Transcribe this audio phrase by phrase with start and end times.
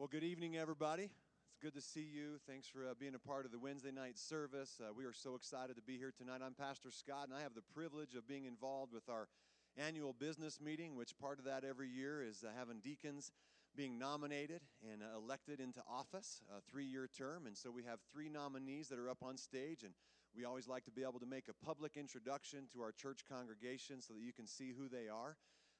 [0.00, 1.10] Well, good evening, everybody.
[1.50, 2.40] It's good to see you.
[2.48, 4.80] Thanks for uh, being a part of the Wednesday night service.
[4.80, 6.40] Uh, we are so excited to be here tonight.
[6.42, 9.28] I'm Pastor Scott, and I have the privilege of being involved with our
[9.76, 13.30] annual business meeting, which part of that every year is uh, having deacons
[13.76, 17.46] being nominated and uh, elected into office, a three year term.
[17.46, 19.92] And so we have three nominees that are up on stage, and
[20.34, 24.00] we always like to be able to make a public introduction to our church congregation
[24.00, 25.36] so that you can see who they are.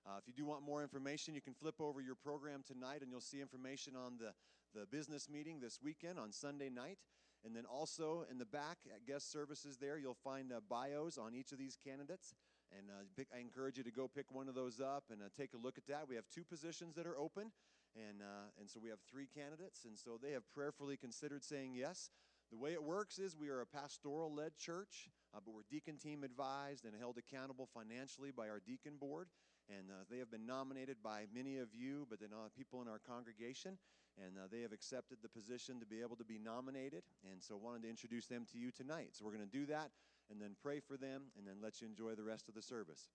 [0.06, 3.10] Uh, if you do want more information, you can flip over your program tonight and
[3.10, 4.32] you'll see information on the,
[4.78, 6.98] the business meeting this weekend on Sunday night.
[7.44, 11.34] And then also in the back at guest services there, you'll find uh, bios on
[11.34, 12.34] each of these candidates.
[12.76, 15.26] And uh, pick, I encourage you to go pick one of those up and uh,
[15.36, 16.08] take a look at that.
[16.08, 17.50] We have two positions that are open,
[17.96, 19.84] and, uh, and so we have three candidates.
[19.84, 22.10] And so they have prayerfully considered saying yes.
[22.50, 25.98] The way it works is we are a pastoral led church, uh, but we're deacon
[25.98, 29.28] team advised and held accountable financially by our deacon board.
[29.70, 32.98] And uh, they have been nominated by many of you, but then people in our
[32.98, 33.78] congregation.
[34.18, 37.04] And uh, they have accepted the position to be able to be nominated.
[37.30, 39.10] And so wanted to introduce them to you tonight.
[39.12, 39.90] So we're going to do that
[40.30, 43.08] and then pray for them and then let you enjoy the rest of the service.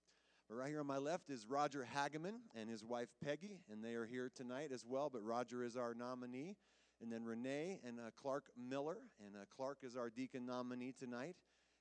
[0.48, 3.96] But right here on my left is Roger Hageman and his wife Peggy, and they
[3.96, 5.10] are here tonight as well.
[5.12, 6.56] But Roger is our nominee.
[7.02, 11.36] And then Renee and uh, Clark Miller, and uh, Clark is our deacon nominee tonight.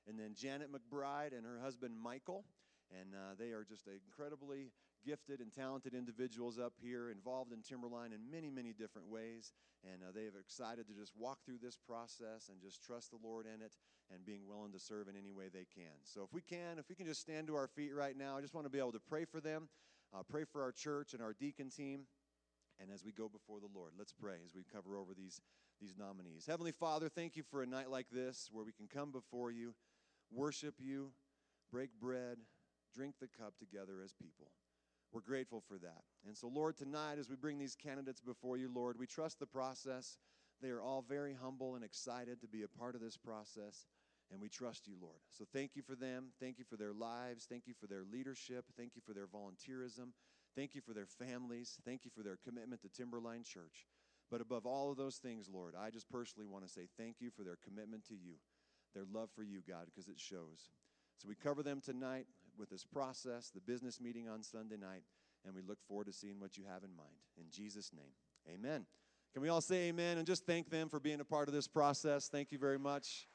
[0.07, 2.43] And then Janet McBride and her husband Michael.
[2.93, 4.71] And uh, they are just incredibly
[5.05, 9.53] gifted and talented individuals up here, involved in Timberline in many, many different ways.
[9.83, 13.17] And uh, they have excited to just walk through this process and just trust the
[13.21, 13.73] Lord in it
[14.11, 15.93] and being willing to serve in any way they can.
[16.03, 18.41] So, if we can, if we can just stand to our feet right now, I
[18.41, 19.69] just want to be able to pray for them,
[20.13, 22.01] uh, pray for our church and our deacon team.
[22.79, 25.39] And as we go before the Lord, let's pray as we cover over these,
[25.79, 26.45] these nominees.
[26.45, 29.73] Heavenly Father, thank you for a night like this where we can come before you,
[30.29, 31.11] worship you,
[31.71, 32.37] break bread,
[32.95, 34.51] drink the cup together as people.
[35.11, 36.03] We're grateful for that.
[36.27, 39.45] And so, Lord, tonight as we bring these candidates before you, Lord, we trust the
[39.45, 40.17] process.
[40.61, 43.85] They are all very humble and excited to be a part of this process.
[44.31, 45.19] And we trust you, Lord.
[45.29, 46.31] So thank you for them.
[46.39, 47.45] Thank you for their lives.
[47.47, 48.65] Thank you for their leadership.
[48.75, 50.13] Thank you for their volunteerism.
[50.55, 51.77] Thank you for their families.
[51.85, 53.85] Thank you for their commitment to Timberline Church.
[54.31, 57.29] But above all of those things, Lord, I just personally want to say thank you
[57.29, 58.35] for their commitment to you,
[58.93, 60.71] their love for you, God, because it shows.
[61.17, 62.25] So we cover them tonight
[62.57, 65.03] with this process, the business meeting on Sunday night,
[65.45, 67.15] and we look forward to seeing what you have in mind.
[67.37, 68.13] In Jesus' name,
[68.53, 68.85] amen.
[69.33, 71.67] Can we all say amen and just thank them for being a part of this
[71.67, 72.29] process?
[72.29, 73.27] Thank you very much.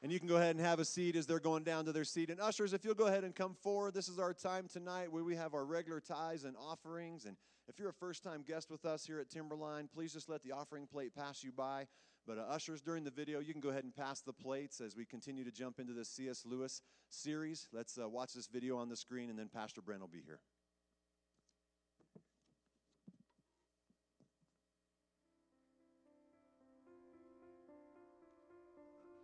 [0.00, 2.04] And you can go ahead and have a seat as they're going down to their
[2.04, 2.30] seat.
[2.30, 5.24] And ushers, if you'll go ahead and come forward, this is our time tonight where
[5.24, 7.24] we have our regular tithes and offerings.
[7.24, 7.36] And
[7.68, 10.52] if you're a first time guest with us here at Timberline, please just let the
[10.52, 11.86] offering plate pass you by.
[12.28, 14.94] But uh, ushers, during the video, you can go ahead and pass the plates as
[14.94, 16.44] we continue to jump into the C.S.
[16.44, 17.68] Lewis series.
[17.72, 20.40] Let's uh, watch this video on the screen, and then Pastor Brent will be here.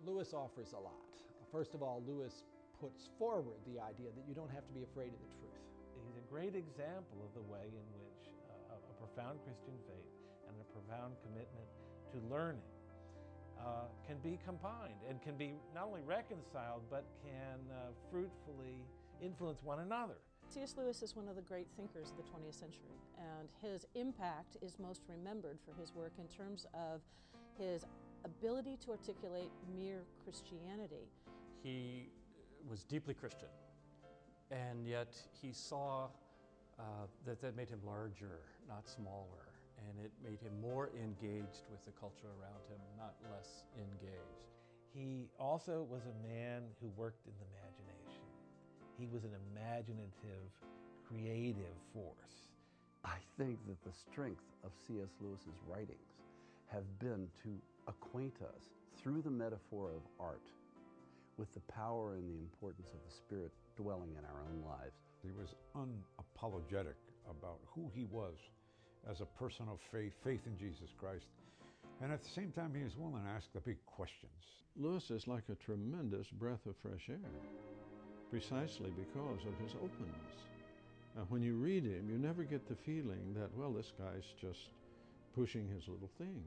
[0.07, 0.95] Lewis offers a lot.
[1.53, 2.45] First of all, Lewis
[2.81, 5.61] puts forward the idea that you don't have to be afraid of the truth.
[6.09, 10.13] He's a great example of the way in which uh, a profound Christian faith
[10.49, 11.69] and a profound commitment
[12.13, 12.74] to learning
[13.61, 18.85] uh, can be combined and can be not only reconciled but can uh, fruitfully
[19.23, 20.15] influence one another.
[20.49, 20.75] C.S.
[20.77, 24.79] Lewis is one of the great thinkers of the 20th century, and his impact is
[24.79, 27.01] most remembered for his work in terms of
[27.59, 27.85] his
[28.25, 31.09] ability to articulate mere Christianity.
[31.63, 32.09] He
[32.69, 33.49] was deeply Christian,
[34.51, 36.09] and yet he saw
[36.79, 36.83] uh,
[37.25, 39.44] that that made him larger, not smaller,
[39.89, 44.49] and it made him more engaged with the culture around him, not less engaged.
[44.95, 48.25] He also was a man who worked in the imagination.
[48.99, 50.49] He was an imaginative,
[51.09, 52.49] creative force.
[53.05, 55.11] I think that the strength of C.S.
[55.21, 56.15] Lewis's writings
[56.69, 57.51] have been to
[57.89, 60.47] acquaint us through the metaphor of art
[61.37, 64.97] with the power and the importance of the Spirit dwelling in our own lives.
[65.23, 66.97] He was unapologetic
[67.29, 68.39] about who he was
[69.11, 71.27] as a person of faith, faith in Jesus Christ.
[72.03, 74.31] And at the same time, he is willing to ask the big questions.
[74.77, 77.31] Lewis is like a tremendous breath of fresh air,
[78.31, 80.35] precisely because of his openness.
[81.17, 84.71] Now, when you read him, you never get the feeling that, well, this guy's just
[85.35, 86.43] pushing his little thing.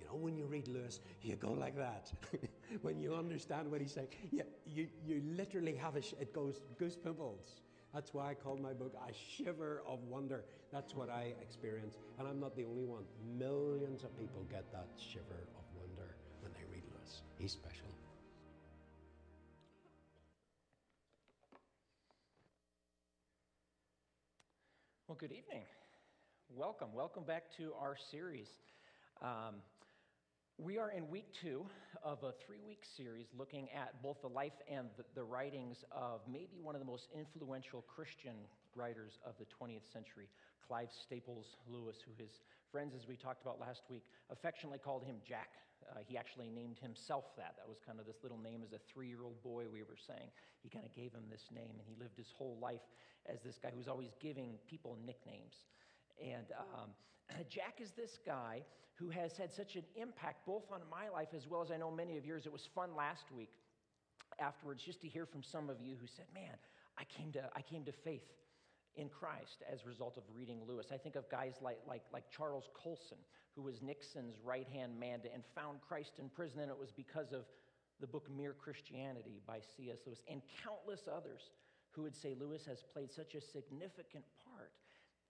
[0.00, 2.10] You know, when you read Lewis, you go like that.
[2.82, 6.62] when you understand what he's saying, yeah, you, you literally have a, sh- it goes
[6.78, 7.60] goose pimples.
[7.92, 10.44] That's why I called my book A Shiver of Wonder.
[10.72, 11.96] That's what I experience.
[12.18, 13.04] And I'm not the only one.
[13.38, 17.20] Millions of people get that shiver of wonder when they read Lewis.
[17.38, 17.86] He's special.
[25.06, 25.64] Well, good evening.
[26.56, 26.88] welcome.
[26.94, 28.48] Welcome back to our series.
[29.20, 29.56] Um,
[30.58, 31.64] we are in week two
[32.04, 36.60] of a three week series looking at both the life and the, writings of maybe
[36.60, 38.36] one of the most influential Christian
[38.74, 40.28] writers of the 20th century,
[40.66, 42.40] Clive Staples Lewis, who his
[42.70, 45.48] friends, as we talked about last week, affectionately called him Jack.
[45.90, 47.54] Uh, he actually named himself that.
[47.56, 49.98] That was kind of this little name as a three year old boy, we were
[50.06, 50.28] saying.
[50.62, 52.86] He kind of gave him this name, and he lived his whole life
[53.26, 55.64] as this guy who's always giving people nicknames.
[56.22, 56.46] And
[56.76, 56.90] um,
[57.48, 58.62] Jack is this guy
[58.94, 61.90] who has had such an impact both on my life as well as I know
[61.90, 62.46] many of yours.
[62.46, 63.52] It was fun last week
[64.38, 66.54] afterwards just to hear from some of you who said, Man,
[66.98, 68.28] I came to, I came to faith
[68.94, 70.86] in Christ as a result of reading Lewis.
[70.92, 73.18] I think of guys like, like, like Charles Colson,
[73.56, 77.32] who was Nixon's right hand man and found Christ in prison, and it was because
[77.32, 77.44] of
[78.00, 79.98] the book Mere Christianity by C.S.
[80.06, 81.50] Lewis, and countless others
[81.92, 84.72] who would say Lewis has played such a significant part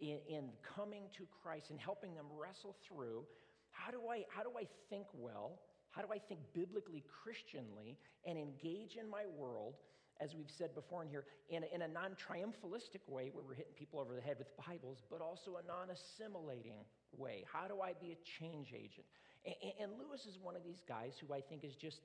[0.03, 0.45] in, in
[0.77, 3.25] coming to Christ and helping them wrestle through
[3.71, 5.59] how do, I, how do I think well?
[5.91, 7.97] How do I think biblically, Christianly,
[8.27, 9.75] and engage in my world,
[10.21, 13.55] as we've said before in here, in a, in a non triumphalistic way where we're
[13.55, 16.85] hitting people over the head with Bibles, but also a non assimilating
[17.17, 17.45] way?
[17.51, 19.07] How do I be a change agent?
[19.45, 22.01] And, and, Lewis is one of these guys who I think is just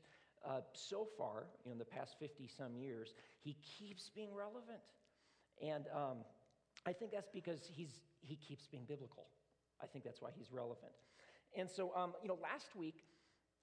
[0.45, 4.81] uh, so far, in the past 50 some years, he keeps being relevant.
[5.61, 6.17] And um,
[6.87, 7.91] I think that's because he's,
[8.21, 9.27] he keeps being biblical.
[9.83, 10.93] I think that's why he's relevant.
[11.57, 13.03] And so, um, you know, last week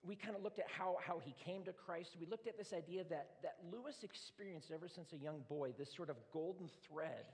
[0.03, 2.11] we kind of looked at how, how he came to Christ.
[2.21, 5.88] We looked at this idea that, that Lewis experienced ever since a young boy, this
[5.97, 7.25] sort of golden thread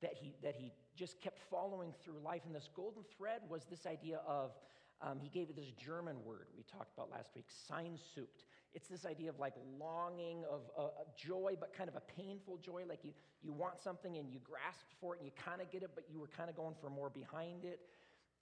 [0.00, 2.42] that he, that he just kept following through life.
[2.46, 4.52] And this golden thread was this idea of,
[5.02, 8.44] um, he gave it this German word we talked about last week, Sehnsucht.
[8.76, 12.82] It's this idea of like longing, of uh, joy, but kind of a painful joy.
[12.86, 13.12] Like you,
[13.42, 16.04] you want something and you grasp for it and you kind of get it, but
[16.12, 17.80] you were kind of going for more behind it.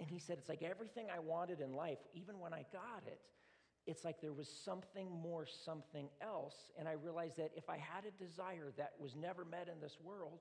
[0.01, 3.21] And he said, It's like everything I wanted in life, even when I got it,
[3.87, 6.57] it's like there was something more, something else.
[6.77, 9.99] And I realized that if I had a desire that was never met in this
[10.03, 10.41] world,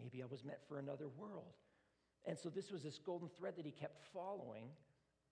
[0.00, 1.54] maybe I was meant for another world.
[2.26, 4.64] And so this was this golden thread that he kept following,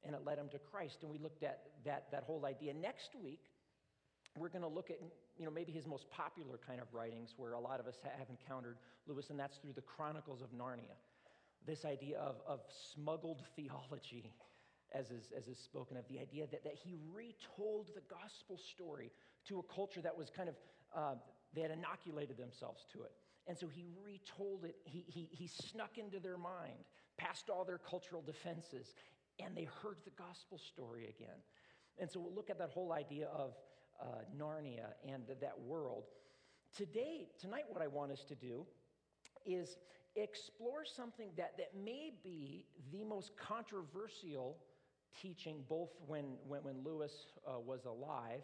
[0.04, 0.99] and it led him to Christ.
[1.02, 2.75] And we looked at that, that whole idea.
[2.75, 3.44] Next week,
[4.37, 4.99] we're going to look at
[5.38, 8.28] you know, maybe his most popular kind of writings where a lot of us have
[8.28, 8.76] encountered
[9.06, 10.96] Lewis, and that's through the Chronicles of Narnia
[11.66, 12.60] this idea of, of
[12.94, 14.32] smuggled theology,
[14.93, 19.10] as is, as is spoken of, the idea that, that he retold the gospel story
[19.46, 20.54] to a culture that was kind of,
[20.94, 21.14] uh,
[21.54, 23.12] they had inoculated themselves to it.
[23.46, 26.84] And so he retold it, he, he, he snuck into their mind,
[27.16, 28.94] past all their cultural defenses,
[29.44, 31.38] and they heard the gospel story again.
[31.98, 33.54] And so we'll look at that whole idea of
[34.00, 34.06] uh,
[34.36, 36.04] Narnia and that world.
[36.76, 38.66] Today, tonight, what I want us to do
[39.44, 39.76] is
[40.16, 44.56] explore something that, that may be the most controversial
[45.20, 47.12] teaching, both when, when, when Lewis
[47.46, 48.42] uh, was alive,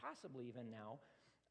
[0.00, 0.98] possibly even now,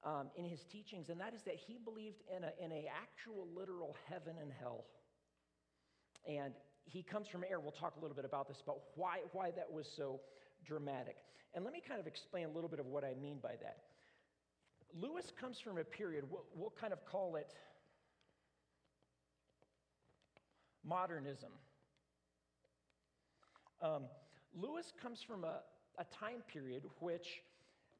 [0.03, 3.47] um, in his teachings, and that is that he believed in a, in a actual
[3.53, 4.85] literal heaven and hell.
[6.27, 6.53] And
[6.85, 7.59] he comes from air.
[7.59, 10.19] We'll talk a little bit about this, about why, why that was so
[10.65, 11.17] dramatic.
[11.53, 13.77] And let me kind of explain a little bit of what I mean by that.
[14.99, 17.53] Lewis comes from a period, we'll, we'll kind of call it
[20.83, 21.51] modernism.
[23.81, 24.03] Um,
[24.55, 25.59] Lewis comes from a,
[26.00, 27.27] a time period which,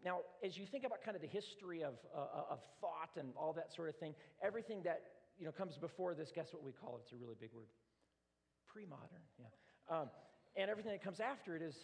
[0.03, 3.29] now, as you think about kind of the history of, uh, uh, of thought and
[3.38, 5.01] all that sort of thing, everything that
[5.38, 7.01] you know comes before this, guess what we call it?
[7.03, 7.67] It's a really big word.
[8.71, 9.45] Pre-modern, yeah.
[9.89, 10.09] Um,
[10.55, 11.75] and everything that comes after it is,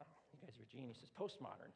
[0.00, 1.72] oh, you guys are geniuses, postmodern.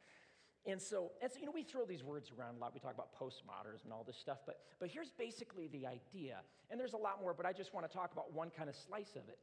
[0.66, 2.74] And so, you know, we throw these words around a lot.
[2.74, 6.38] We talk about postmodernism and all this stuff, but, but here's basically the idea.
[6.70, 8.76] And there's a lot more, but I just want to talk about one kind of
[8.76, 9.38] slice of it.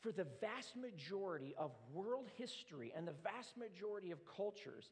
[0.00, 4.90] For the vast majority of world history and the vast majority of cultures,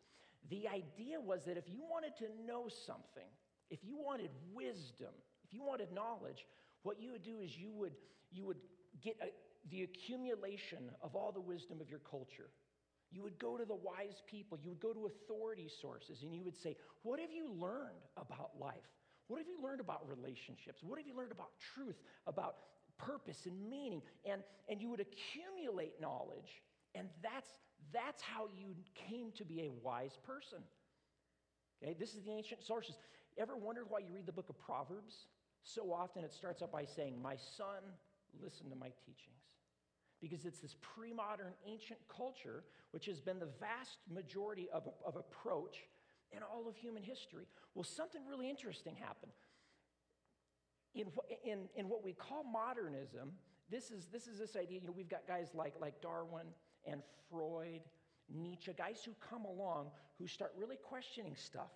[0.50, 3.30] the idea was that if you wanted to know something,
[3.70, 6.46] if you wanted wisdom, if you wanted knowledge,
[6.84, 7.92] what you would do is you would,
[8.30, 8.58] you would
[9.02, 9.26] get a,
[9.70, 12.50] the accumulation of all the wisdom of your culture
[13.14, 16.42] you would go to the wise people, you would go to authority sources, and you
[16.42, 18.90] would say, What have you learned about life?
[19.28, 20.82] What have you learned about relationships?
[20.82, 22.56] What have you learned about truth, about
[22.98, 24.02] purpose and meaning?
[24.28, 26.62] And, and you would accumulate knowledge,
[26.96, 27.48] and that's,
[27.92, 28.74] that's how you
[29.08, 30.58] came to be a wise person.
[31.82, 32.96] Okay, this is the ancient sources.
[33.38, 35.14] Ever wondered why you read the book of Proverbs?
[35.64, 37.82] So often it starts out by saying, My son,
[38.40, 39.44] listen to my teachings
[40.20, 45.16] because it's this pre modern ancient culture which has been the vast majority of, of
[45.16, 45.78] approach
[46.32, 47.46] in all of human history.
[47.74, 49.32] Well, something really interesting happened.
[50.94, 51.08] in,
[51.44, 53.32] in, in what we call modernism,
[53.70, 56.46] this is, this is this idea, you know, we've got guys like, like Darwin
[56.86, 57.80] and Freud,
[58.32, 61.70] Nietzsche, guys who come along who start really questioning stuff.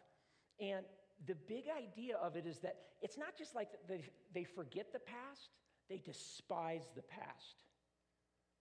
[0.60, 0.84] And
[1.26, 5.00] the big idea of it is that it's not just like they, they forget the
[5.00, 5.50] past,
[5.88, 7.64] they despise the past.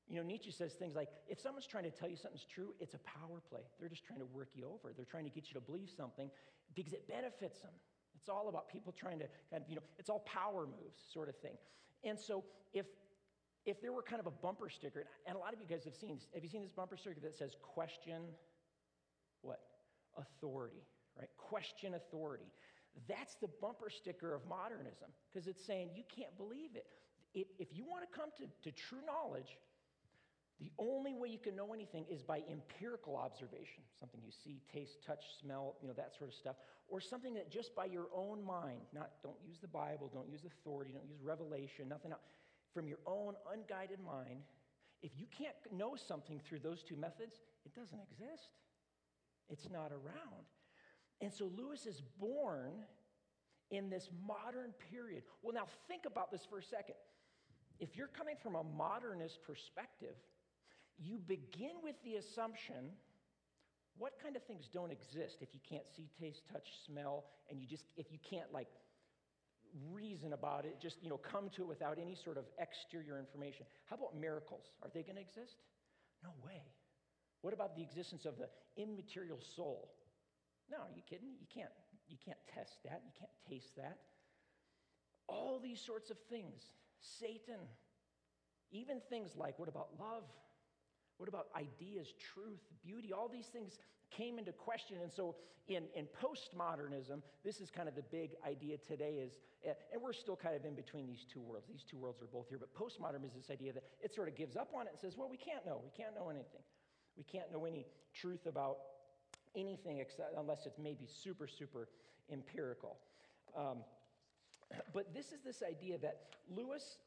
[0.08, 2.94] You know, Nietzsche says things like if someone's trying to tell you something's true, it's
[2.94, 3.62] a power play.
[3.80, 4.94] They're just trying to work you over.
[4.96, 6.30] They're trying to get you to believe something
[6.76, 7.74] because it benefits them.
[8.16, 11.30] It's all about people trying to kind of, you know, it's all power moves sort
[11.30, 11.58] of thing.
[12.04, 12.86] And so if
[13.66, 15.94] if there were kind of a bumper sticker, and a lot of you guys have
[15.94, 18.22] seen, have you seen this bumper sticker that says question
[19.42, 19.60] what?
[20.18, 20.82] Authority,
[21.18, 21.30] right?
[21.38, 22.52] Question authority.
[23.08, 26.86] That's the bumper sticker of modernism because it's saying you can't believe it.
[27.34, 29.58] If, you want to come to, to true knowledge,
[30.60, 35.04] the only way you can know anything is by empirical observation, something you see, taste,
[35.06, 36.56] touch, smell, you know, that sort of stuff,
[36.88, 40.46] or something that just by your own mind, not don't use the Bible, don't use
[40.46, 42.22] authority, don't use revelation, nothing else.
[42.74, 44.42] From your own unguided mind,
[45.04, 48.50] if you can't know something through those two methods, it doesn't exist.
[49.50, 50.50] It's not around.
[51.22, 52.72] And so Lewis is born
[53.72, 55.24] in this modern period.
[55.42, 56.96] Well, now think about this for a second.
[57.80, 60.16] If you're coming from a modernist perspective,
[60.98, 62.92] you begin with the assumption
[63.98, 67.68] what kind of things don't exist if you can't see, taste, touch, smell, and you
[67.68, 68.68] just, if you can't like
[69.92, 73.66] reason about it, just, you know, come to it without any sort of exterior information.
[73.86, 74.66] How about miracles?
[74.84, 75.58] Are they going to exist?
[76.24, 76.62] No way.
[77.42, 78.50] What about the existence of the
[78.82, 79.90] immaterial soul?
[80.70, 81.30] No, are you kidding?
[81.40, 81.72] You can't,
[82.08, 83.02] you can't test that.
[83.06, 84.00] You can't taste that.
[85.28, 86.62] All these sorts of things.
[87.00, 87.62] Satan.
[88.72, 90.24] Even things like what about love?
[91.18, 93.12] What about ideas, truth, beauty?
[93.14, 93.80] All these things
[94.12, 94.98] came into question.
[95.02, 95.36] And so
[95.68, 100.14] in, in postmodernism, this is kind of the big idea today is, eh, and we're
[100.14, 101.68] still kind of in between these two worlds.
[101.68, 104.36] These two worlds are both here, but postmodernism is this idea that it sort of
[104.36, 105.82] gives up on it and says, well, we can't know.
[105.84, 106.62] We can't know anything.
[107.18, 108.78] We can't know any truth about
[109.56, 111.90] anything except, unless it's maybe super, super
[112.32, 112.98] empirical.
[113.58, 113.78] Um,
[114.94, 116.98] but this is this idea that Lewis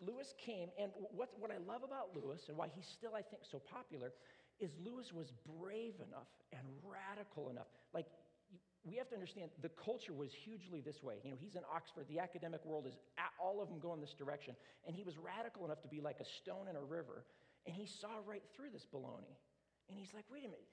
[0.00, 3.42] Lewis came, and what, what I love about Lewis and why he's still, I think,
[3.48, 4.12] so popular
[4.60, 7.66] is Lewis was brave enough and radical enough.
[7.92, 8.06] Like,
[8.84, 11.14] we have to understand the culture was hugely this way.
[11.24, 12.98] You know, he's in Oxford, the academic world is,
[13.40, 14.54] all of them go in this direction.
[14.86, 17.24] And he was radical enough to be like a stone in a river.
[17.66, 19.38] And he saw right through this baloney.
[19.88, 20.68] And he's like, wait a minute.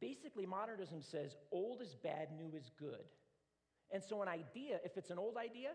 [0.00, 3.04] Basically, modernism says old is bad, new is good.
[3.92, 5.70] And so, an idea, if it's an old idea,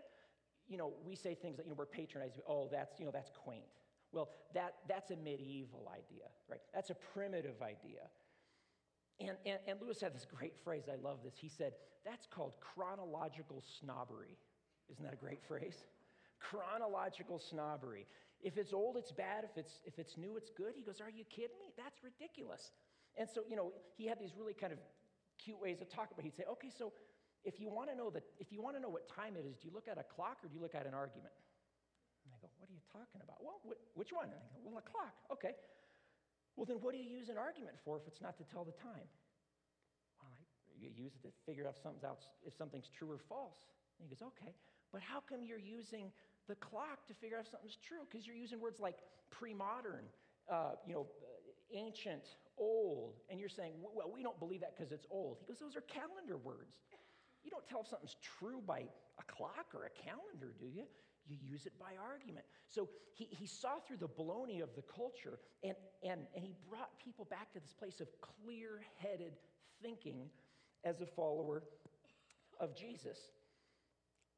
[0.68, 3.30] you know, we say things that, you know, we're patronizing, oh, that's, you know, that's
[3.44, 3.64] quaint.
[4.12, 6.60] Well, that, that's a medieval idea, right?
[6.74, 8.08] That's a primitive idea.
[9.20, 11.34] And, and, and Lewis had this great phrase, I love this.
[11.36, 11.72] He said,
[12.04, 14.36] that's called chronological snobbery.
[14.90, 15.84] Isn't that a great phrase?
[16.40, 18.06] Chronological snobbery.
[18.40, 19.44] If it's old, it's bad.
[19.44, 20.72] If it's, if it's new, it's good.
[20.74, 21.72] He goes, Are you kidding me?
[21.76, 22.70] That's ridiculous.
[23.18, 24.78] And so, you know, he had these really kind of
[25.42, 26.24] cute ways of talking it.
[26.24, 26.92] He'd say, Okay, so
[27.44, 29.58] if you want to know that, if you want to know what time it is,
[29.58, 31.34] do you look at a clock or do you look at an argument?
[32.26, 33.40] And I go, what are you talking about?
[33.40, 34.28] Well, wh- which one?
[34.28, 35.14] And I go, well, a clock.
[35.32, 35.54] Okay.
[36.56, 38.74] Well, then what do you use an argument for if it's not to tell the
[38.74, 39.06] time?
[40.18, 40.36] Well, I,
[40.76, 43.70] you use it to figure out if something's, out, if something's true or false.
[43.98, 44.52] And he goes, okay.
[44.92, 46.10] But how come you're using
[46.50, 48.02] the clock to figure out if something's true?
[48.04, 48.98] Because you're using words like
[49.30, 50.04] pre-modern,
[50.50, 51.06] uh, you know,
[51.72, 52.24] ancient,
[52.58, 55.38] old, and you're saying, well, we don't believe that because it's old.
[55.40, 56.78] He goes, those are calendar words.
[57.44, 60.84] You don't tell if something's true by a clock or a calendar, do you?
[61.28, 62.46] You use it by argument.
[62.68, 66.90] So he, he saw through the baloney of the culture and, and, and he brought
[67.04, 69.32] people back to this place of clear headed
[69.82, 70.30] thinking
[70.84, 71.62] as a follower
[72.60, 73.18] of Jesus.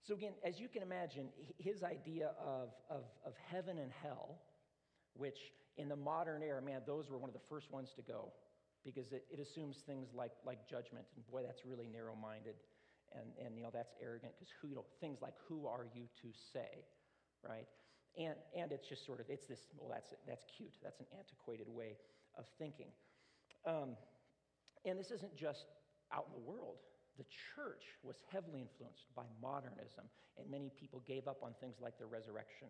[0.03, 4.39] So, again, as you can imagine, his idea of, of, of heaven and hell,
[5.15, 5.39] which
[5.77, 8.33] in the modern era, man, those were one of the first ones to go
[8.85, 11.05] because it, it assumes things like, like judgment.
[11.17, 12.57] And boy, that's really narrow minded
[13.12, 16.07] and, and you know that's arrogant because who you know things like who are you
[16.23, 16.87] to say
[17.43, 17.67] right?
[18.19, 20.75] And and it's just sort of it's this well that's that's cute.
[20.83, 21.97] That's an antiquated way
[22.37, 22.91] of thinking.
[23.67, 23.97] Um,
[24.85, 25.67] and this isn't just
[26.12, 26.79] out in the world.
[27.19, 30.09] The church was heavily influenced by modernism
[30.39, 32.69] and many people gave up on things like the resurrection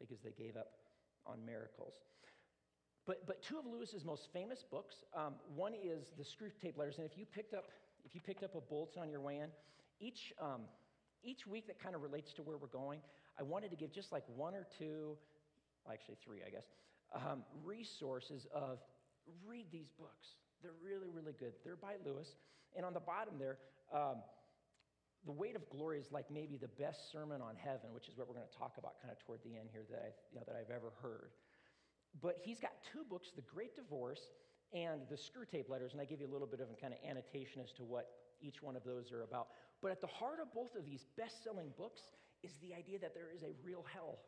[0.00, 0.66] because they gave up
[1.28, 1.94] on miracles
[3.06, 6.96] but, but two of lewis's most famous books um, one is the Screw Tape letters
[6.98, 7.66] and if you picked up
[8.08, 9.50] if you picked up a bulletin on your way in,
[10.00, 10.62] each, um,
[11.22, 13.00] each week that kind of relates to where we're going,
[13.38, 15.16] I wanted to give just like one or two,
[15.90, 16.64] actually three, I guess,
[17.14, 18.78] um, resources of
[19.46, 20.36] read these books.
[20.62, 21.52] They're really, really good.
[21.64, 22.36] They're by Lewis.
[22.74, 23.58] And on the bottom there,
[23.92, 24.16] um,
[25.26, 28.28] the weight of glory is like maybe the best sermon on heaven, which is what
[28.28, 30.44] we're going to talk about kind of toward the end here that I've, you know,
[30.46, 31.30] that I've ever heard.
[32.22, 34.22] But he's got two books The Great Divorce
[34.72, 37.00] and The Screwtape Letters, and I give you a little bit of a kind of
[37.08, 38.08] annotation as to what
[38.40, 39.48] each one of those are about.
[39.82, 42.00] But at the heart of both of these best selling books
[42.42, 44.18] is the idea that there is a real hell.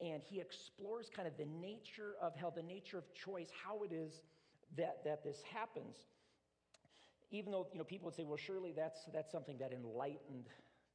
[0.00, 3.92] And he explores kind of the nature of hell, the nature of choice, how it
[3.92, 4.22] is
[4.76, 5.96] that, that this happens.
[7.30, 10.48] Even though you know, people would say, well, surely that's, that's something that enlightened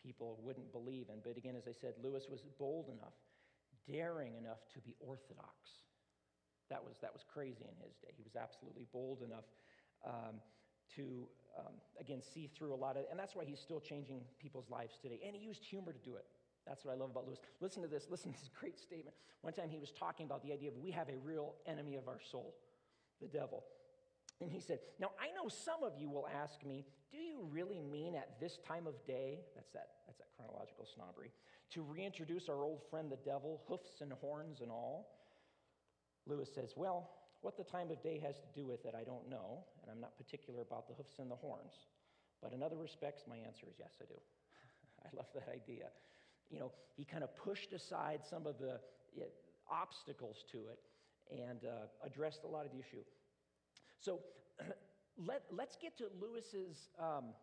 [0.04, 1.20] people wouldn't believe in.
[1.24, 3.16] But again, as I said, Lewis was bold enough,
[3.90, 5.86] daring enough to be orthodox.
[6.70, 8.10] That was, that was crazy in his day.
[8.16, 9.46] He was absolutely bold enough
[10.06, 10.42] um,
[10.96, 11.28] to,
[11.58, 14.98] um, again, see through a lot of, and that's why he's still changing people's lives
[15.02, 15.20] today.
[15.26, 16.26] And he used humor to do it.
[16.68, 17.40] That's what I love about Lewis.
[17.62, 18.08] Listen to this.
[18.10, 19.16] Listen to this great statement.
[19.42, 22.08] One time he was talking about the idea of we have a real enemy of
[22.08, 22.56] our soul,
[23.22, 23.64] the devil.
[24.42, 27.82] And he said, Now I know some of you will ask me, do you really
[27.82, 31.32] mean at this time of day, that's that, that's that chronological snobbery,
[31.72, 35.08] to reintroduce our old friend the devil, hoofs and horns and all?
[36.28, 37.10] Lewis says, Well,
[37.42, 40.02] what the time of day has to do with it, I don't know, and I'm
[40.02, 41.74] not particular about the hoofs and the horns.
[42.42, 44.20] But in other respects, my answer is yes, I do.
[45.06, 45.86] I love that idea.
[46.50, 48.80] You know, he kind of pushed aside some of the
[49.16, 49.34] it,
[49.72, 50.80] obstacles to it
[51.32, 53.04] and uh, addressed a lot of the issue.
[54.00, 54.20] So
[55.18, 56.90] let, let's get to Lewis's.
[57.00, 57.34] Um,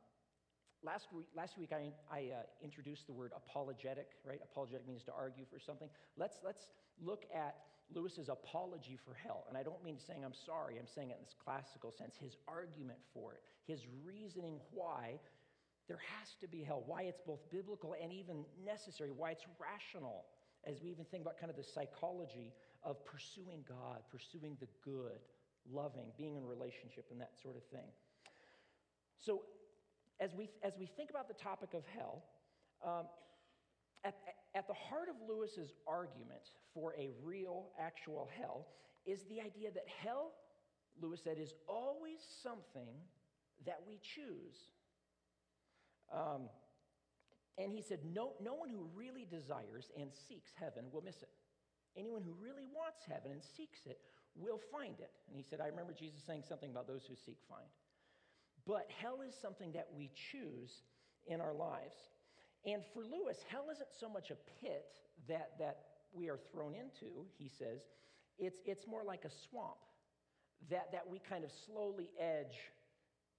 [0.83, 4.41] last week, last week I, I uh, introduced the word apologetic, right?
[4.43, 5.89] Apologetic means to argue for something.
[6.17, 6.67] Let's, let's
[7.01, 7.57] look at
[7.95, 9.45] Lewis's apology for hell.
[9.49, 12.17] And I don't mean saying I'm sorry, I'm saying it in this classical sense.
[12.19, 15.19] His argument for it, his reasoning why
[15.89, 20.25] there has to be hell, why it's both biblical and even necessary, why it's rational,
[20.65, 22.53] as we even think about kind of the psychology
[22.85, 25.19] of pursuing God, pursuing the good,
[25.71, 27.89] loving, being in relationship, and that sort of thing.
[29.19, 29.43] So,
[30.21, 32.25] as we, as we think about the topic of hell,
[32.85, 33.07] um,
[34.05, 34.15] at,
[34.55, 38.67] at the heart of Lewis's argument for a real, actual hell
[39.07, 40.33] is the idea that hell,
[41.01, 42.95] Lewis said, is always something
[43.67, 44.57] that we choose.
[46.13, 46.49] Um,
[47.59, 51.29] and he said, no, no one who really desires and seeks heaven will miss it.
[51.97, 53.99] Anyone who really wants heaven and seeks it
[54.37, 55.11] will find it.
[55.29, 57.69] And he said, I remember Jesus saying something about those who seek find.
[58.67, 60.71] But hell is something that we choose
[61.27, 61.95] in our lives.
[62.65, 64.87] And for Lewis, hell isn't so much a pit
[65.29, 65.79] that, that
[66.13, 67.81] we are thrown into, he says,
[68.39, 69.79] it's, it's more like a swamp
[70.71, 72.59] that, that we kind of slowly edge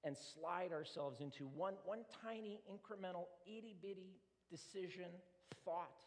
[0.03, 4.19] and slide ourselves into one, one tiny, incremental, itty bitty
[4.51, 5.09] decision,
[5.63, 6.01] thought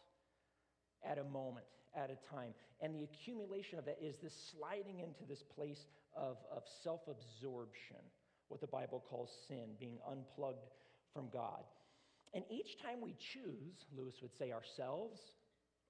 [1.03, 2.53] at a moment, at a time.
[2.81, 5.79] And the accumulation of that is this sliding into this place
[6.15, 8.01] of, of self absorption,
[8.47, 10.65] what the Bible calls sin, being unplugged
[11.13, 11.63] from God.
[12.33, 15.19] And each time we choose, Lewis would say, ourselves,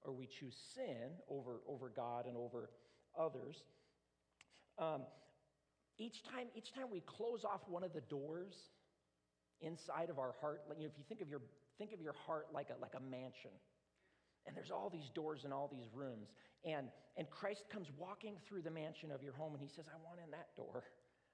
[0.02, 2.70] or we choose sin over, over God and over
[3.18, 3.56] others,
[4.78, 5.02] um,
[5.98, 8.54] each time, each time we close off one of the doors
[9.60, 11.40] inside of our heart, like, you know, if you think of your,
[11.78, 13.50] think of your heart like a, like a mansion,
[14.48, 16.32] and there's all these doors and all these rooms,
[16.64, 16.88] and,
[17.20, 20.24] and Christ comes walking through the mansion of your home, and he says, I want
[20.24, 20.88] in that door.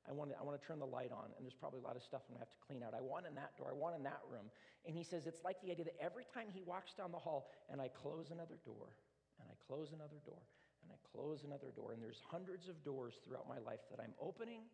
[0.05, 1.97] I want, to, I want to turn the light on, and there's probably a lot
[1.97, 2.93] of stuff I'm going to have to clean out.
[2.93, 4.53] I want in that door, I want in that room.
[4.85, 7.49] And he says it's like the idea that every time he walks down the hall,
[7.73, 8.93] and I close another door,
[9.41, 10.45] and I close another door,
[10.85, 14.13] and I close another door, and there's hundreds of doors throughout my life that I'm
[14.21, 14.69] opening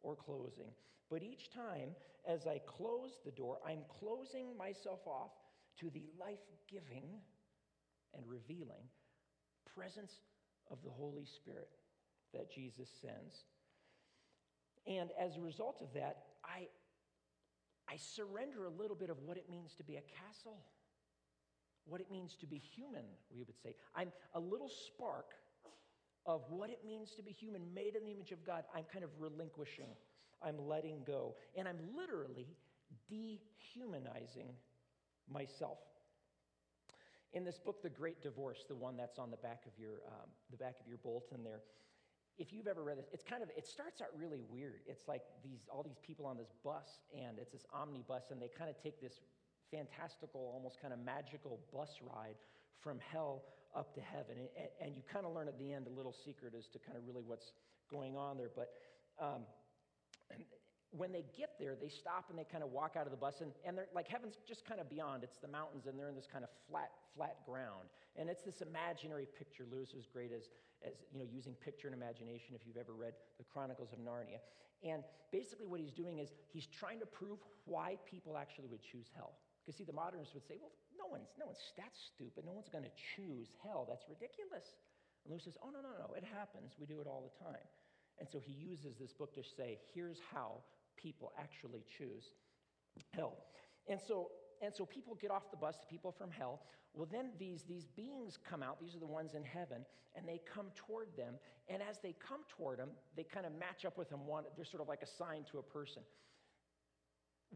[0.00, 0.72] or closing.
[1.10, 1.92] But each time,
[2.24, 5.36] as I close the door, I'm closing myself off
[5.80, 6.40] to the life
[6.72, 7.20] giving
[8.14, 8.82] and revealing
[9.74, 10.20] presence
[10.70, 11.68] of the Holy Spirit
[12.32, 13.44] that Jesus sends.
[14.86, 16.68] And as a result of that, I,
[17.88, 20.58] I surrender a little bit of what it means to be a castle,
[21.86, 23.74] what it means to be human, we would say.
[23.94, 25.32] I'm a little spark
[26.26, 28.64] of what it means to be human, made in the image of God.
[28.74, 29.90] I'm kind of relinquishing,
[30.42, 32.46] I'm letting go, and I'm literally
[33.08, 34.48] dehumanizing
[35.28, 35.78] myself.
[37.32, 40.28] In this book, The Great Divorce, the one that's on the back of your, um,
[40.50, 41.60] the back of your bulletin there,
[42.38, 44.80] if you've ever read this, it's kind of, it starts out really weird.
[44.86, 48.48] It's like these, all these people on this bus, and it's this omnibus, and they
[48.48, 49.20] kind of take this
[49.70, 52.36] fantastical, almost kind of magical bus ride
[52.80, 53.44] from hell
[53.76, 54.34] up to heaven.
[54.38, 56.96] And, and you kind of learn at the end a little secret as to kind
[56.96, 57.52] of really what's
[57.90, 58.50] going on there.
[58.54, 58.72] But
[59.20, 59.42] um,
[60.90, 63.40] when they get there, they stop and they kind of walk out of the bus,
[63.40, 65.22] and, and they're like heaven's just kind of beyond.
[65.22, 67.86] It's the mountains, and they're in this kind of flat, flat ground.
[68.18, 69.64] And it's this imaginary picture.
[69.70, 70.50] Lewis was great as,
[70.82, 74.42] as you know, using picture and imagination if you've ever read the Chronicles of Narnia.
[74.82, 79.06] And basically, what he's doing is he's trying to prove why people actually would choose
[79.14, 79.38] hell.
[79.62, 82.42] Because, see, the modernists would say, well, no one's, no one's that's stupid.
[82.42, 83.86] No one's going to choose hell.
[83.86, 84.74] That's ridiculous.
[85.22, 86.74] And Lewis says, oh, no, no, no, it happens.
[86.80, 87.62] We do it all the time.
[88.18, 90.64] And so he uses this book to say, here's how
[90.96, 92.24] people actually choose
[93.12, 93.36] hell.
[93.88, 94.30] And so,
[94.62, 96.60] and so people get off the bus, the people from hell.
[96.92, 99.84] Well, then these, these beings come out, these are the ones in heaven,
[100.16, 101.34] and they come toward them.
[101.68, 104.26] And as they come toward them, they kind of match up with them.
[104.26, 106.02] One, they're sort of like assigned to a person.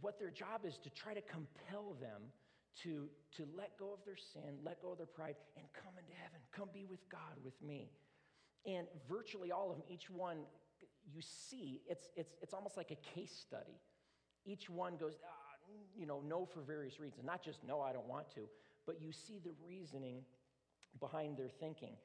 [0.01, 2.23] What their job is to try to compel them
[2.83, 6.13] to, to let go of their sin, let go of their pride, and come into
[6.15, 6.41] heaven.
[6.53, 7.91] Come be with God with me.
[8.67, 10.39] And virtually all of them, each one
[11.13, 13.81] you see, it's, it's, it's almost like a case study.
[14.45, 15.45] Each one goes, ah,
[15.97, 17.25] you know, no for various reasons.
[17.25, 18.43] Not just no, I don't want to,
[18.87, 20.23] but you see the reasoning
[21.01, 21.97] behind their thinking.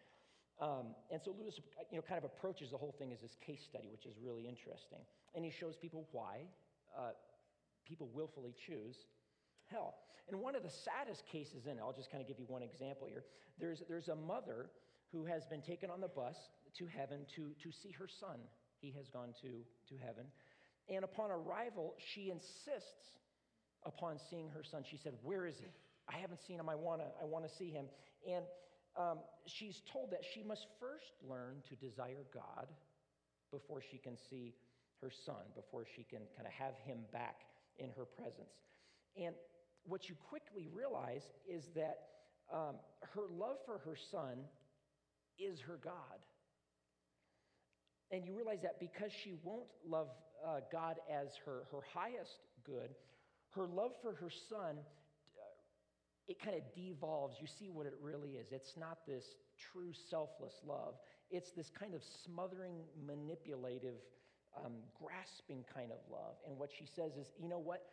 [0.61, 1.59] Um, and so Lewis,
[1.91, 4.47] you know, kind of approaches the whole thing as this case study, which is really
[4.47, 4.99] interesting.
[5.35, 6.41] And he shows people why
[6.97, 7.11] uh,
[7.87, 8.97] people willfully choose
[9.71, 9.95] hell.
[10.27, 12.61] And one of the saddest cases in it, I'll just kind of give you one
[12.61, 13.23] example here.
[13.59, 14.69] There's, there's a mother
[15.11, 16.35] who has been taken on the bus
[16.77, 18.37] to heaven to, to see her son
[18.81, 19.49] he has gone to,
[19.89, 20.25] to heaven.
[20.89, 23.19] And upon arrival, she insists
[23.85, 24.83] upon seeing her son.
[24.89, 25.71] She said, Where is he?
[26.07, 26.69] I haven't seen him.
[26.69, 27.85] I want to I wanna see him.
[28.27, 28.45] And
[28.97, 32.67] um, she's told that she must first learn to desire God
[33.51, 34.55] before she can see
[35.01, 37.41] her son, before she can kind of have him back
[37.77, 38.51] in her presence.
[39.15, 39.35] And
[39.85, 41.99] what you quickly realize is that
[42.53, 42.75] um,
[43.13, 44.39] her love for her son
[45.37, 46.19] is her God.
[48.11, 50.07] And you realize that because she won't love
[50.45, 52.89] uh, God as her, her highest good,
[53.51, 55.55] her love for her son, uh,
[56.27, 57.35] it kind of devolves.
[57.39, 58.47] You see what it really is.
[58.51, 59.23] It's not this
[59.71, 60.95] true selfless love,
[61.29, 63.95] it's this kind of smothering, manipulative,
[64.57, 66.35] um, grasping kind of love.
[66.47, 67.85] And what she says is, you know what?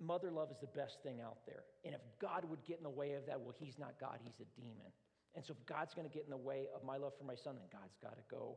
[0.00, 1.62] Mother love is the best thing out there.
[1.84, 4.40] And if God would get in the way of that, well, he's not God, he's
[4.40, 4.92] a demon.
[5.36, 7.34] And so, if God's going to get in the way of my love for my
[7.34, 8.56] son, then God's got to go.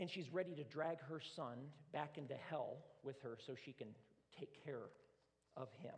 [0.00, 1.58] And she's ready to drag her son
[1.92, 3.88] back into hell with her so she can
[4.38, 4.88] take care
[5.56, 5.94] of him.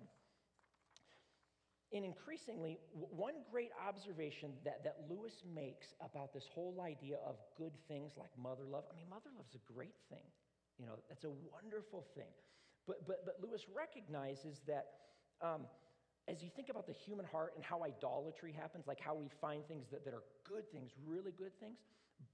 [1.92, 7.72] And increasingly, one great observation that, that Lewis makes about this whole idea of good
[7.88, 10.26] things like mother love I mean, mother love's a great thing.
[10.78, 12.30] You know, that's a wonderful thing.
[12.86, 14.86] But, but, but Lewis recognizes that
[15.42, 15.66] um,
[16.30, 19.66] as you think about the human heart and how idolatry happens, like how we find
[19.66, 21.78] things that, that are good things, really good things,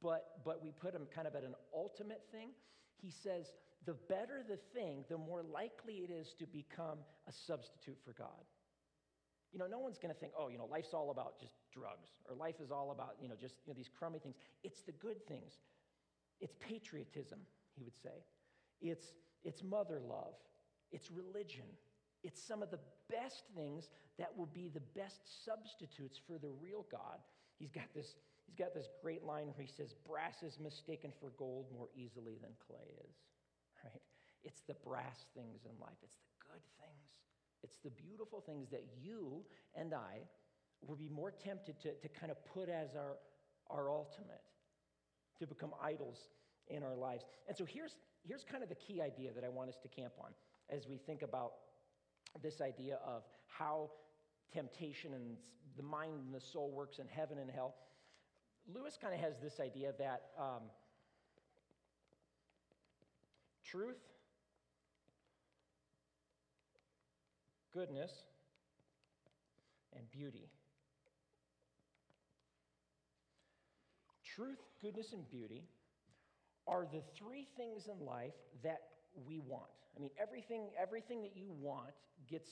[0.02, 2.50] but, but we put them kind of at an ultimate thing,
[3.00, 3.46] he says
[3.87, 8.44] the better the thing, the more likely it is to become a substitute for God.
[9.52, 12.09] You know, no one's going to think, oh, you know, life's all about just drugs,
[12.28, 14.35] or life is all about, you know, just you know, these crummy things.
[14.62, 15.52] It's the good things.
[16.40, 17.38] It's patriotism,
[17.74, 18.24] he would say.
[18.82, 19.06] It's,
[19.44, 20.35] it's mother love.
[20.92, 21.64] It's religion.
[22.26, 26.84] It's some of the best things that will be the best substitutes for the real
[26.90, 27.22] God.
[27.56, 31.30] He's got this, he's got this great line where he says, Brass is mistaken for
[31.38, 33.14] gold more easily than clay is.
[33.84, 34.02] Right?
[34.42, 37.10] It's the brass things in life, it's the good things,
[37.62, 39.44] it's the beautiful things that you
[39.76, 40.26] and I
[40.84, 43.16] will be more tempted to, to kind of put as our,
[43.70, 44.42] our ultimate,
[45.38, 46.28] to become idols
[46.68, 47.24] in our lives.
[47.46, 50.14] And so here's, here's kind of the key idea that I want us to camp
[50.18, 50.30] on
[50.70, 51.52] as we think about
[52.42, 53.90] this idea of how
[54.53, 55.37] temptation and
[55.77, 57.75] the mind and the soul works in heaven and hell.
[58.72, 60.62] Lewis kind of has this idea that um,
[63.64, 63.99] truth,
[67.72, 68.11] goodness,
[69.96, 70.49] and beauty.
[74.25, 75.64] Truth, goodness, and beauty
[76.66, 78.81] are the three things in life that
[79.26, 79.64] we want.
[79.96, 81.94] I mean, everything, everything that you want
[82.29, 82.48] gets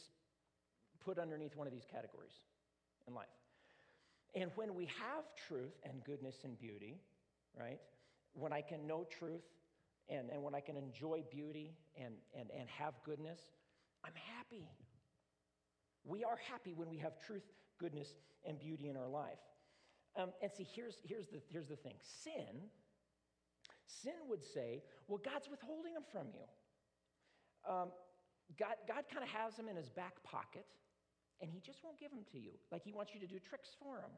[1.04, 2.32] put underneath one of these categories
[3.06, 3.26] in life.
[4.34, 6.98] And when we have truth and goodness and beauty,
[7.58, 7.80] right?
[8.32, 9.44] When I can know truth
[10.08, 13.38] and, and when I can enjoy beauty and, and, and have goodness,
[14.04, 14.68] I'm happy.
[16.04, 17.44] We are happy when we have truth,
[17.78, 18.08] goodness,
[18.46, 19.38] and beauty in our life.
[20.16, 22.68] Um, and see, here's, here's, the, here's the thing sin,
[23.86, 26.46] sin would say, well, God's withholding them from you.
[27.68, 27.88] Um,
[28.58, 30.66] God, God kind of has them in his back pocket,
[31.40, 32.52] and he just won't give them to you.
[32.70, 34.12] Like he wants you to do tricks for him,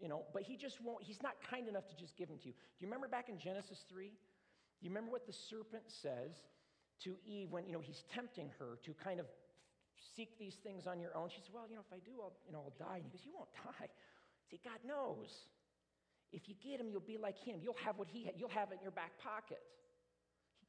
[0.00, 2.46] you know, but he just won't, he's not kind enough to just give them to
[2.48, 2.54] you.
[2.54, 4.10] Do you remember back in Genesis 3?
[4.10, 4.12] Do
[4.82, 6.34] You remember what the serpent says
[7.04, 9.26] to Eve when, you know, he's tempting her to kind of
[10.16, 11.30] seek these things on your own?
[11.30, 12.96] She says, Well, you know, if I do, I'll, you know, I'll die.
[12.96, 13.88] And he goes, You won't die.
[14.50, 15.30] See, God knows.
[16.34, 17.60] If you get him, you'll be like him.
[17.62, 18.34] You'll have what he had.
[18.36, 19.62] You'll have it in your back pocket.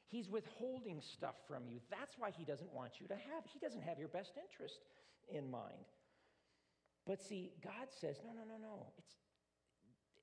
[0.08, 1.80] He's withholding stuff from you.
[1.90, 3.44] That's why he doesn't want you to have.
[3.52, 4.86] He doesn't have your best interest
[5.28, 5.90] in mind.
[7.08, 8.94] But see, God says, no, no, no, no.
[9.00, 9.16] It's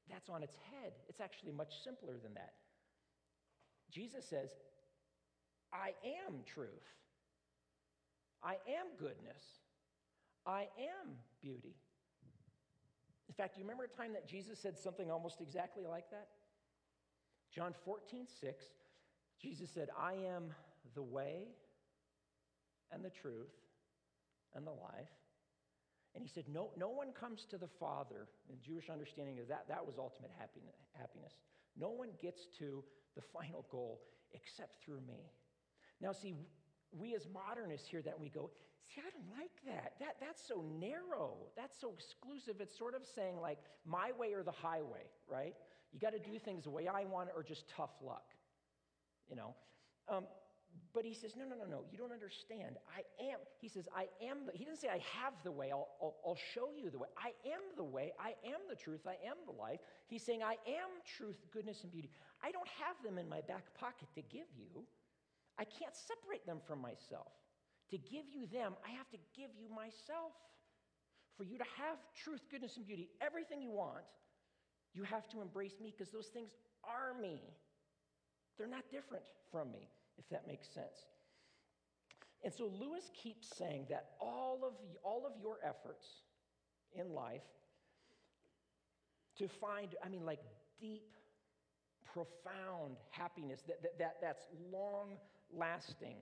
[0.08, 0.92] that's on its head.
[1.08, 2.52] It's actually much simpler than that.
[3.90, 4.50] Jesus says,
[5.72, 5.92] I
[6.28, 6.68] am truth.
[8.42, 9.42] I am goodness.
[10.46, 11.76] I am beauty.
[13.28, 16.28] In fact, you remember a time that Jesus said something almost exactly like that?
[17.54, 18.64] John 14, 6,
[19.40, 20.54] Jesus said, I am
[20.94, 21.48] the way
[22.90, 23.52] and the truth
[24.54, 25.10] and the life.
[26.14, 28.28] And he said, No, no one comes to the Father.
[28.50, 31.32] In Jewish understanding of that, that was ultimate happiness.
[31.78, 32.84] No one gets to
[33.16, 35.30] the final goal except through me.
[36.00, 36.34] Now, see,
[36.98, 38.50] we as modernists hear that and we go,
[38.94, 39.94] see, I don't like that.
[40.00, 40.16] that.
[40.20, 41.34] That's so narrow.
[41.56, 42.60] That's so exclusive.
[42.60, 45.54] It's sort of saying, like, my way or the highway, right?
[45.92, 48.24] You got to do things the way I want or just tough luck,
[49.28, 49.54] you know?
[50.08, 50.24] Um,
[50.94, 52.76] but he says, no, no, no, no, you don't understand.
[52.88, 55.88] I am, he says, I am the, he doesn't say I have the way, I'll,
[56.00, 57.08] I'll, I'll, show you the way.
[57.16, 59.80] I am the way, I am the truth, I am the life.
[60.06, 62.10] He's saying, I am truth, goodness, and beauty.
[62.42, 64.84] I don't have them in my back pocket to give you.
[65.58, 67.32] I can't separate them from myself.
[67.90, 70.32] To give you them, I have to give you myself.
[71.36, 74.04] For you to have truth, goodness, and beauty, everything you want,
[74.94, 76.50] you have to embrace me because those things
[76.84, 77.40] are me.
[78.58, 79.88] They're not different from me
[80.18, 81.06] if that makes sense.
[82.44, 84.72] And so Lewis keeps saying that all of,
[85.04, 86.06] all of your efforts
[86.94, 87.42] in life
[89.38, 90.40] to find, I mean, like
[90.80, 91.14] deep,
[92.12, 95.16] profound happiness that, that, that that's long
[95.56, 96.16] lasting,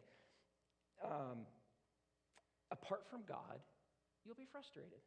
[1.05, 1.47] um,
[2.71, 3.59] apart from God,
[4.25, 5.01] you'll be frustrated.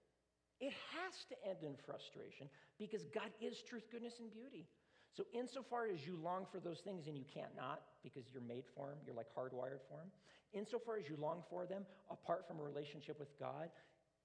[0.60, 2.48] It has to end in frustration
[2.80, 4.66] because God is truth, goodness, and beauty.
[5.14, 8.66] So, insofar as you long for those things and you can't not because you're made
[8.74, 10.10] for them, you're like hardwired for them,
[10.54, 13.70] insofar as you long for them, apart from a relationship with God,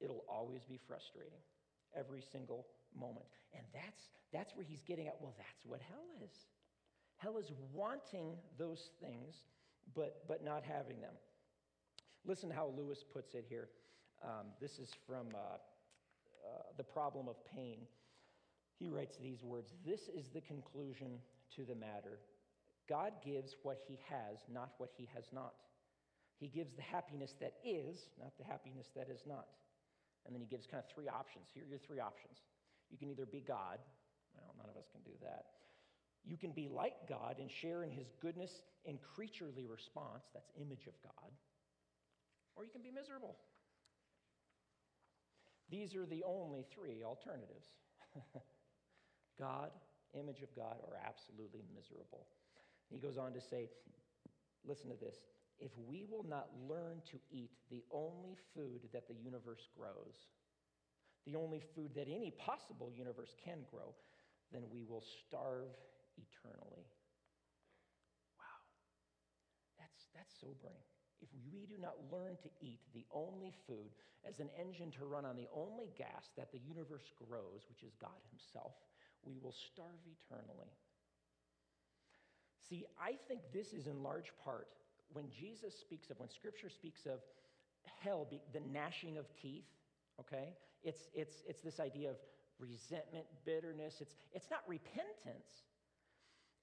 [0.00, 1.40] it'll always be frustrating
[1.96, 3.26] every single moment.
[3.52, 6.32] And that's, that's where he's getting at well, that's what hell is.
[7.16, 9.34] Hell is wanting those things,
[9.94, 11.14] but, but not having them.
[12.26, 13.68] Listen how Lewis puts it here.
[14.22, 17.78] Um, this is from uh, uh, The Problem of Pain.
[18.78, 21.18] He writes these words This is the conclusion
[21.56, 22.20] to the matter.
[22.88, 25.54] God gives what he has, not what he has not.
[26.38, 29.46] He gives the happiness that is, not the happiness that is not.
[30.24, 31.48] And then he gives kind of three options.
[31.52, 32.38] Here are your three options.
[32.90, 33.78] You can either be God,
[34.34, 35.57] well, none of us can do that.
[36.24, 40.86] You can be like God and share in his goodness in creaturely response, that's image
[40.86, 41.30] of God,
[42.56, 43.36] or you can be miserable.
[45.70, 47.68] These are the only three alternatives.
[49.38, 49.70] God,
[50.18, 52.26] image of God, or absolutely miserable.
[52.90, 53.68] He goes on to say,
[54.66, 55.16] listen to this.
[55.60, 60.16] If we will not learn to eat the only food that the universe grows,
[61.26, 63.94] the only food that any possible universe can grow,
[64.52, 65.76] then we will starve
[66.18, 66.84] eternally.
[68.34, 68.60] Wow.
[69.78, 70.82] That's, that's sobering.
[71.22, 73.90] If we do not learn to eat the only food
[74.26, 77.94] as an engine to run on the only gas that the universe grows, which is
[78.00, 78.74] God Himself,
[79.26, 80.70] we will starve eternally.
[82.68, 84.68] See, I think this is in large part
[85.12, 87.20] when Jesus speaks of, when Scripture speaks of
[88.02, 89.64] hell, the gnashing of teeth,
[90.20, 90.54] okay?
[90.82, 92.16] It's, it's, it's this idea of
[92.58, 93.96] resentment, bitterness.
[94.00, 95.64] It's, it's not repentance.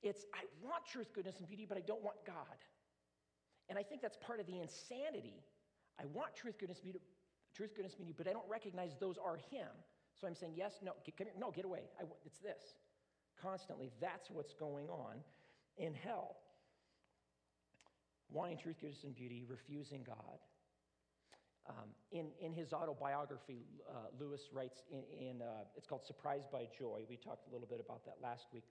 [0.06, 2.62] It's, I want truth, goodness, and beauty, but I don't want God.
[3.70, 5.42] And I think that's part of the insanity.
[6.00, 7.02] I want truth, goodness, beauty,
[7.56, 9.74] truth, goodness, beauty, but I don't recognize those are Him.
[10.14, 11.90] So I'm saying, yes, no, get, come here, no, get away.
[12.00, 12.76] I, it's this.
[13.42, 15.16] Constantly, that's what's going on
[15.78, 16.38] in hell.
[18.30, 20.38] Wanting truth, goodness, and beauty, refusing God.
[21.68, 26.68] Um, in, in his autobiography, uh, Lewis writes in, in uh, it's called Surprised by
[26.78, 27.02] Joy.
[27.10, 28.66] We talked a little bit about that last week.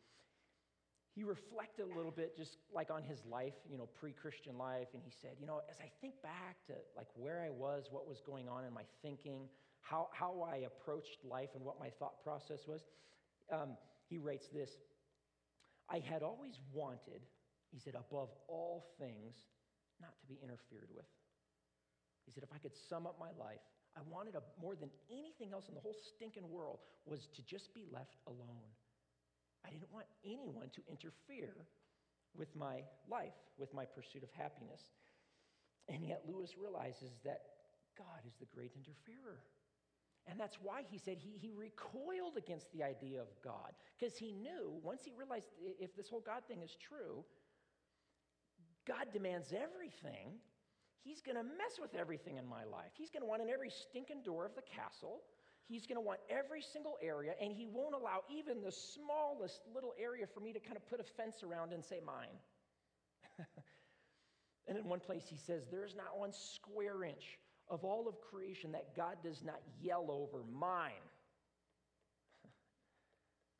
[1.14, 5.02] He reflected a little bit just like on his life, you know, pre-Christian life, and
[5.04, 8.20] he said, you know, as I think back to like where I was, what was
[8.26, 9.48] going on in my thinking,
[9.80, 12.80] how, how I approached life and what my thought process was.
[13.52, 13.76] Um,
[14.08, 14.70] he writes this
[15.88, 17.22] I had always wanted,
[17.70, 19.34] he said, above all things,
[20.00, 21.06] not to be interfered with.
[22.26, 23.60] He said, if I could sum up my life,
[23.96, 27.72] I wanted a, more than anything else in the whole stinking world was to just
[27.74, 28.66] be left alone.
[29.64, 31.66] I didn't want anyone to interfere
[32.36, 34.82] with my life, with my pursuit of happiness.
[35.88, 37.42] And yet, Lewis realizes that
[37.96, 39.40] God is the great interferer.
[40.26, 44.32] And that's why he said he, he recoiled against the idea of God, because he
[44.32, 45.48] knew once he realized
[45.78, 47.24] if this whole God thing is true,
[48.86, 50.40] God demands everything.
[51.02, 52.92] He's going to mess with everything in my life.
[52.96, 55.20] He's going to want in every stinking door of the castle.
[55.66, 59.94] He's going to want every single area, and he won't allow even the smallest little
[59.98, 62.36] area for me to kind of put a fence around and say mine.
[64.68, 68.72] and in one place, he says, There's not one square inch of all of creation
[68.72, 71.00] that God does not yell over mine.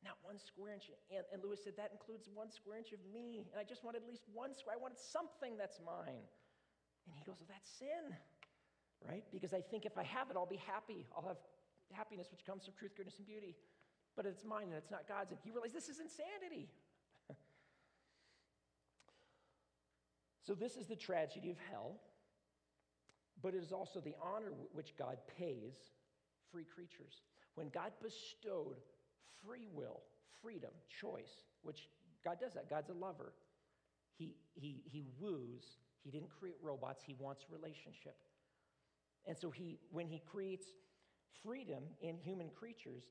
[0.03, 0.91] not one square inch.
[1.09, 3.49] And, and Lewis said, That includes one square inch of me.
[3.51, 4.75] And I just wanted at least one square.
[4.77, 6.21] I wanted something that's mine.
[7.07, 8.13] And he goes, Well, that's sin,
[9.01, 9.23] right?
[9.33, 11.07] Because I think if I have it, I'll be happy.
[11.17, 11.41] I'll have
[11.93, 13.55] happiness which comes from truth, goodness, and beauty.
[14.15, 15.31] But it's mine and it's not God's.
[15.31, 16.69] And he realized this is insanity.
[20.47, 21.99] so, this is the tragedy of hell,
[23.41, 25.75] but it is also the honor which God pays
[26.51, 27.21] free creatures.
[27.55, 28.77] When God bestowed
[29.45, 30.01] free will,
[30.41, 30.71] freedom,
[31.01, 31.89] choice, which
[32.23, 33.33] God does that, God's a lover.
[34.17, 38.15] He, he, he woos, he didn't create robots, he wants relationship.
[39.27, 40.67] And so he, when he creates
[41.43, 43.03] freedom in human creatures,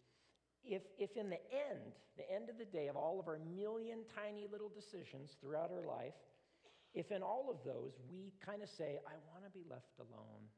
[0.65, 4.01] if, if in the end, the end of the day of all of our million
[4.15, 6.15] tiny little decisions throughout our life,
[6.95, 10.49] if in all of those we kind of say, I want to be left alone,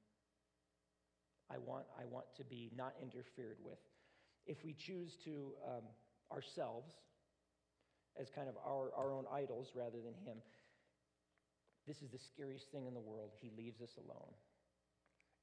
[1.50, 3.78] I want, I want to be not interfered with,
[4.46, 5.84] if we choose to um,
[6.30, 6.92] ourselves
[8.20, 10.38] as kind of our, our own idols rather than Him,
[11.86, 13.30] this is the scariest thing in the world.
[13.40, 14.34] He leaves us alone.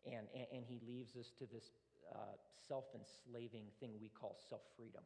[0.06, 1.64] And, and, and he leaves us to this
[2.12, 2.36] uh,
[2.68, 5.04] self enslaving thing we call self freedom.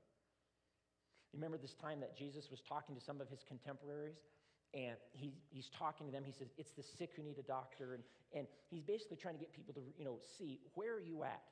[1.33, 4.17] You remember this time that Jesus was talking to some of his contemporaries?
[4.73, 6.23] And he, he's talking to them.
[6.25, 7.93] He says, It's the sick who need a doctor.
[7.93, 11.23] And, and he's basically trying to get people to you know, see where are you
[11.23, 11.43] at?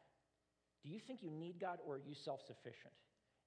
[0.83, 2.93] Do you think you need God or are you self sufficient?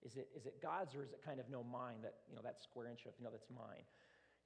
[0.03, 2.43] Is it, is it God's or is it kind of no mine that, you know,
[2.43, 3.83] that square inch of, you know, that's mine?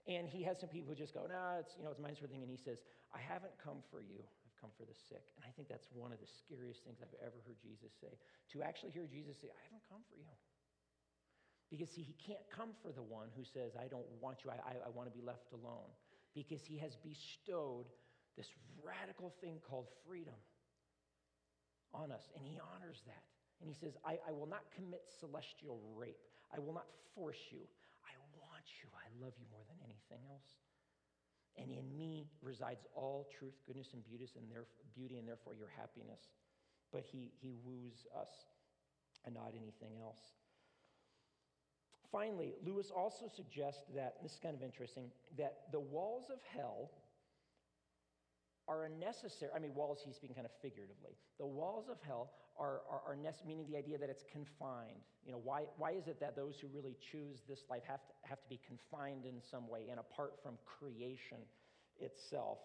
[0.09, 2.17] And he has some people who just go, no, nah, it's, you know, it's mine
[2.17, 2.43] sort of thing.
[2.43, 2.83] And he says,
[3.15, 4.25] I haven't come for you
[4.63, 5.27] come for the sick.
[5.35, 8.15] And I think that's one of the scariest things I've ever heard Jesus say.
[8.55, 10.31] To actually hear Jesus say, I haven't come for you.
[11.67, 14.63] Because, see, he can't come for the one who says, I don't want you, I,
[14.63, 15.91] I, I want to be left alone.
[16.39, 17.91] Because he has bestowed
[18.39, 18.47] this
[18.79, 20.39] radical thing called freedom
[21.93, 23.25] on us, and he honors that.
[23.61, 26.23] And he says, I, I will not commit celestial rape.
[26.55, 27.65] I will not force you.
[28.05, 28.89] I want you.
[28.93, 30.62] I love you more than anything else.
[31.59, 34.47] And in me resides all truth, goodness, and beauty, and,
[34.95, 36.21] beauty, and therefore your happiness.
[36.93, 38.31] But he, he woos us
[39.25, 40.33] and not anything else.
[42.11, 46.91] Finally, Lewis also suggests that, this is kind of interesting, that the walls of hell
[48.69, 49.51] are unnecessary.
[49.55, 51.17] I mean, walls, he's speaking kind of figuratively.
[51.39, 55.03] The walls of hell are, are, are nece- meaning the idea that it's confined.
[55.25, 58.13] You know, why, why is it that those who really choose this life have to,
[58.23, 61.39] have to be confined in some way and apart from creation
[62.01, 62.59] itself?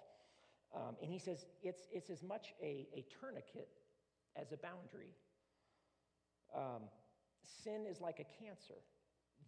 [0.75, 3.69] Um, and he says it's, it's as much a, a tourniquet
[4.35, 5.15] as a boundary.
[6.55, 6.83] Um,
[7.63, 8.81] sin is like a cancer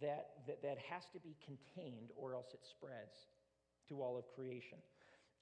[0.01, 3.27] that, that, that has to be contained or else it spreads
[3.89, 4.77] to all of creation.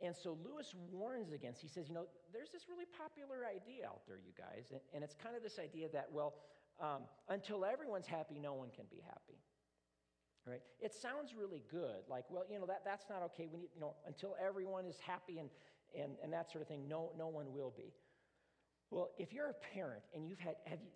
[0.01, 4.01] And so Lewis warns against, he says, you know, there's this really popular idea out
[4.07, 6.36] there, you guys, and, and it's kind of this idea that, well,
[6.79, 9.41] um, until everyone's happy, no one can be happy.
[10.45, 10.62] Right?
[10.79, 13.47] It sounds really good, like, well, you know, that, that's not okay.
[13.51, 15.49] We need, you know, until everyone is happy and,
[15.97, 17.91] and, and that sort of thing, no, no one will be.
[18.91, 20.91] Well, if you're a parent and you've had, have you,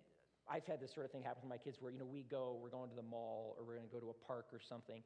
[0.50, 2.58] I've had this sort of thing happen to my kids where, you know, we go,
[2.62, 5.02] we're going to the mall or we're going to go to a park or something,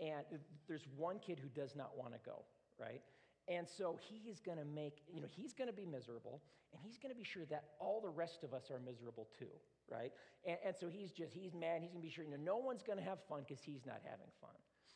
[0.00, 0.24] and
[0.66, 2.44] there's one kid who does not want to go,
[2.78, 3.02] right?
[3.50, 6.40] And so he is going to make, you know, he's going to be miserable,
[6.72, 9.50] and he's going to be sure that all the rest of us are miserable too,
[9.90, 10.12] right?
[10.46, 11.82] And, and so he's just, he's mad.
[11.82, 13.84] He's going to be sure, you know, no one's going to have fun because he's
[13.84, 14.54] not having fun.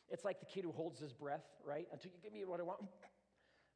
[0.08, 1.88] It's like the kid who holds his breath, right?
[1.92, 2.80] Until you give me what I want.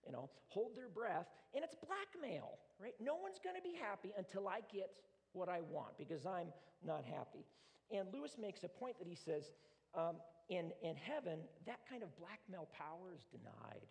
[0.07, 2.95] You know, hold their breath, and it's blackmail, right?
[2.99, 4.89] No one's going to be happy until I get
[5.33, 6.49] what I want because I'm
[6.87, 7.45] not happy.
[7.91, 9.51] And Lewis makes a point that he says,
[9.95, 10.17] um,
[10.49, 13.85] in, in heaven, that kind of blackmail power is denied.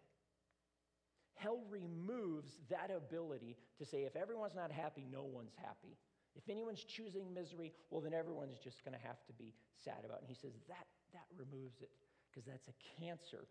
[1.38, 5.98] Hell removes that ability to say, if everyone's not happy, no one's happy.
[6.36, 10.22] If anyone's choosing misery, well, then everyone's just going to have to be sad about
[10.22, 10.26] it.
[10.26, 11.90] And he says that, that removes it
[12.30, 13.46] because that's a cancer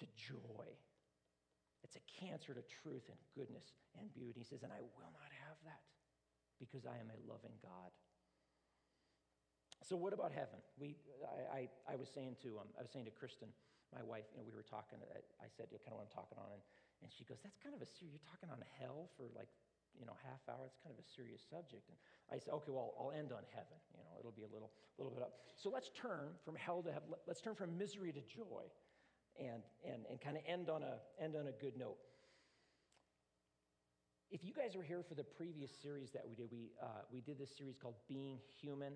[0.00, 0.68] to joy.
[1.84, 4.40] It's a cancer to truth and goodness and beauty.
[4.40, 5.84] He says, and I will not have that
[6.60, 7.92] because I am a loving God.
[9.84, 10.60] So, what about heaven?
[10.78, 13.48] We, I, I, I was saying to um, I was saying to Kristen,
[13.94, 16.06] my wife, you know, we were talking, I, I said you know, kind of what
[16.08, 16.62] I'm talking on, and,
[17.00, 19.48] and she goes, that's kind of a serious, you're talking on hell for like,
[19.98, 20.66] you know, half hour.
[20.66, 21.88] It's kind of a serious subject.
[21.90, 21.98] And
[22.30, 23.78] I said, okay, well, I'll end on heaven.
[23.96, 25.42] You know, it'll be a little, little bit up.
[25.56, 27.08] So let's turn from hell to heaven.
[27.26, 28.70] Let's turn from misery to joy,
[29.38, 31.98] and and and kind of end on a end on a good note.
[34.30, 37.20] If you guys were here for the previous series that we did, we uh, we
[37.20, 38.92] did this series called Being Human,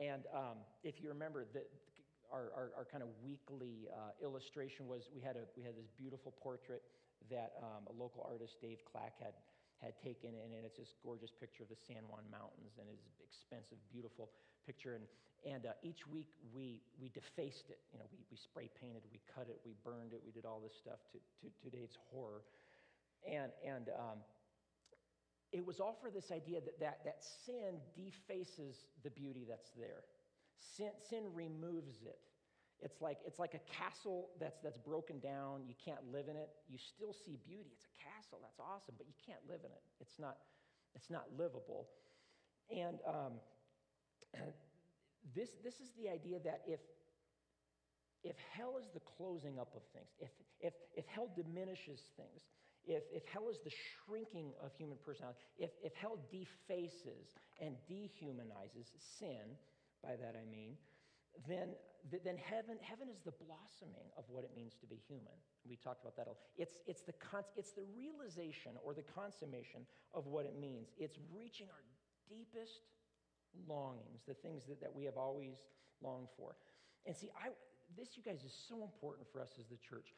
[0.00, 1.70] and um, if you remember that
[2.32, 5.92] our, our, our, kind of weekly uh, illustration was we had, a, we had this
[6.00, 6.82] beautiful portrait
[7.30, 9.36] that um, a local artist, Dave Clack, had,
[9.84, 13.20] had taken, and, and it's this gorgeous picture of the San Juan Mountains and it's
[13.20, 14.32] expensive, beautiful
[14.64, 14.96] picture.
[14.96, 15.04] And,
[15.44, 17.78] and uh, each week we, we defaced it.
[17.92, 20.58] You know, we, we spray painted, we cut it, we burned it, we did all
[20.58, 22.42] this stuff to, to today's horror.
[23.28, 24.18] And, and um,
[25.52, 30.02] it was all for this idea that, that, that sin defaces the beauty that's there.
[30.76, 32.18] Sin, sin removes it.
[32.82, 35.62] It's like, it's like a castle that's, that's broken down.
[35.66, 36.50] You can't live in it.
[36.68, 37.70] You still see beauty.
[37.70, 38.40] It's a castle.
[38.42, 39.82] That's awesome, but you can't live in it.
[40.00, 40.38] It's not,
[40.94, 41.86] it's not livable.
[42.74, 43.38] And um,
[45.36, 46.80] this, this is the idea that if,
[48.24, 52.42] if hell is the closing up of things, if, if, if hell diminishes things,
[52.84, 58.90] if, if hell is the shrinking of human personality, if, if hell defaces and dehumanizes
[59.18, 59.54] sin,
[60.02, 60.76] by that I mean,
[61.48, 61.74] then,
[62.10, 65.32] then heaven, heaven is the blossoming of what it means to be human.
[65.64, 66.28] We talked about that.
[66.58, 67.14] It's, it's, the
[67.56, 70.90] it's the realization or the consummation of what it means.
[70.98, 71.84] It's reaching our
[72.28, 72.82] deepest
[73.68, 75.56] longings, the things that, that we have always
[76.02, 76.56] longed for.
[77.06, 77.50] And see, I,
[77.96, 80.14] this, you guys, is so important for us as the church.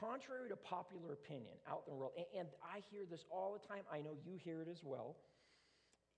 [0.00, 3.66] Contrary to popular opinion out in the world, and, and I hear this all the
[3.66, 5.16] time, I know you hear it as well.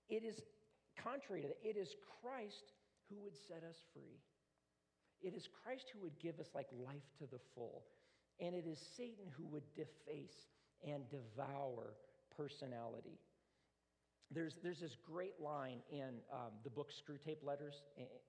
[0.07, 0.41] It is
[1.01, 2.71] contrary to that, it is Christ
[3.09, 4.19] who would set us free.
[5.21, 7.83] It is Christ who would give us like life to the full.
[8.39, 10.51] And it is Satan who would deface
[10.85, 11.95] and devour
[12.35, 13.17] personality.
[14.31, 17.81] There's, there's this great line in um, the book Screwtape Letters.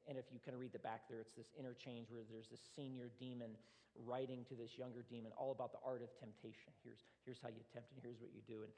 [0.06, 2.60] And if you kind of read the back there, it's this interchange where there's this
[2.76, 3.56] senior demon
[4.04, 6.72] writing to this younger demon all about the art of temptation.
[6.84, 8.62] Here's, here's how you tempt, and here's what you do.
[8.62, 8.72] And,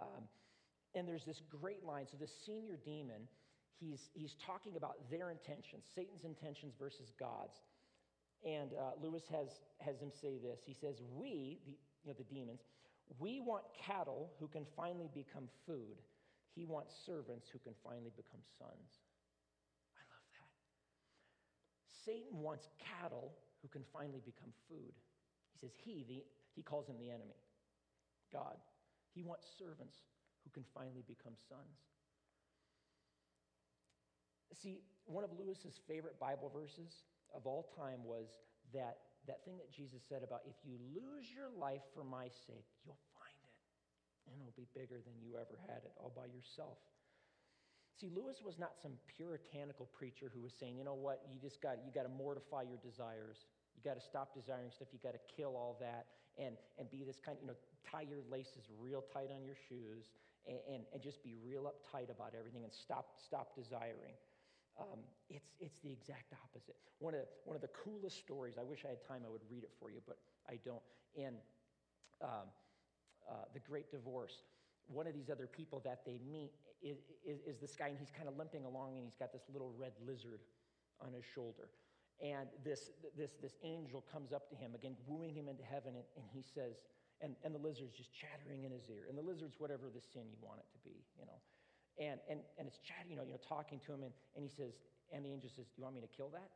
[0.00, 0.22] um,
[0.94, 2.06] and there's this great line.
[2.10, 3.28] So, this senior demon
[3.78, 7.58] he's, he's talking about their intentions, Satan's intentions versus God's.
[8.44, 10.60] And uh, Lewis has, has him say this.
[10.66, 12.62] He says, We, the, you know, the demons,
[13.18, 16.02] we want cattle who can finally become food.
[16.54, 19.00] He wants servants who can finally become sons.
[19.94, 20.52] I love that.
[22.04, 24.92] Satan wants cattle who can finally become food.
[25.54, 27.38] He says, He, the, he calls him the enemy,
[28.32, 28.58] God.
[29.14, 30.02] He wants servants
[30.42, 31.91] who can finally become sons.
[34.54, 38.28] See, one of Lewis's favorite Bible verses of all time was
[38.74, 42.68] that, that thing that Jesus said about if you lose your life for my sake,
[42.84, 43.56] you'll find it.
[44.28, 46.78] And it'll be bigger than you ever had it all by yourself.
[47.96, 51.60] See, Lewis was not some puritanical preacher who was saying, you know what, you just
[51.60, 53.46] got you got to mortify your desires.
[53.76, 54.88] You got to stop desiring stuff.
[54.92, 56.06] You got to kill all that
[56.38, 60.08] and, and be this kind, you know, tie your laces real tight on your shoes
[60.46, 64.16] and, and, and just be real uptight about everything and stop, stop desiring.
[64.80, 66.76] Um, it's, it's the exact opposite.
[66.98, 69.64] One of, one of the coolest stories, I wish I had time, I would read
[69.64, 70.18] it for you, but
[70.48, 70.82] I don't.
[71.14, 71.34] In
[72.22, 72.48] um,
[73.28, 74.42] uh, The Great Divorce,
[74.88, 76.52] one of these other people that they meet
[76.82, 79.44] is, is, is this guy, and he's kind of limping along, and he's got this
[79.52, 80.40] little red lizard
[81.04, 81.68] on his shoulder.
[82.22, 86.06] And this, this, this angel comes up to him, again, wooing him into heaven, and,
[86.16, 86.80] and he says,
[87.20, 89.06] and, and the lizard's just chattering in his ear.
[89.08, 91.38] And the lizard's whatever the sin you want it to be, you know.
[92.00, 94.48] And, and, and it's chatting, you know, you know, talking to him, and, and he
[94.48, 94.80] says,
[95.12, 96.48] and the angel says, Do you want me to kill that?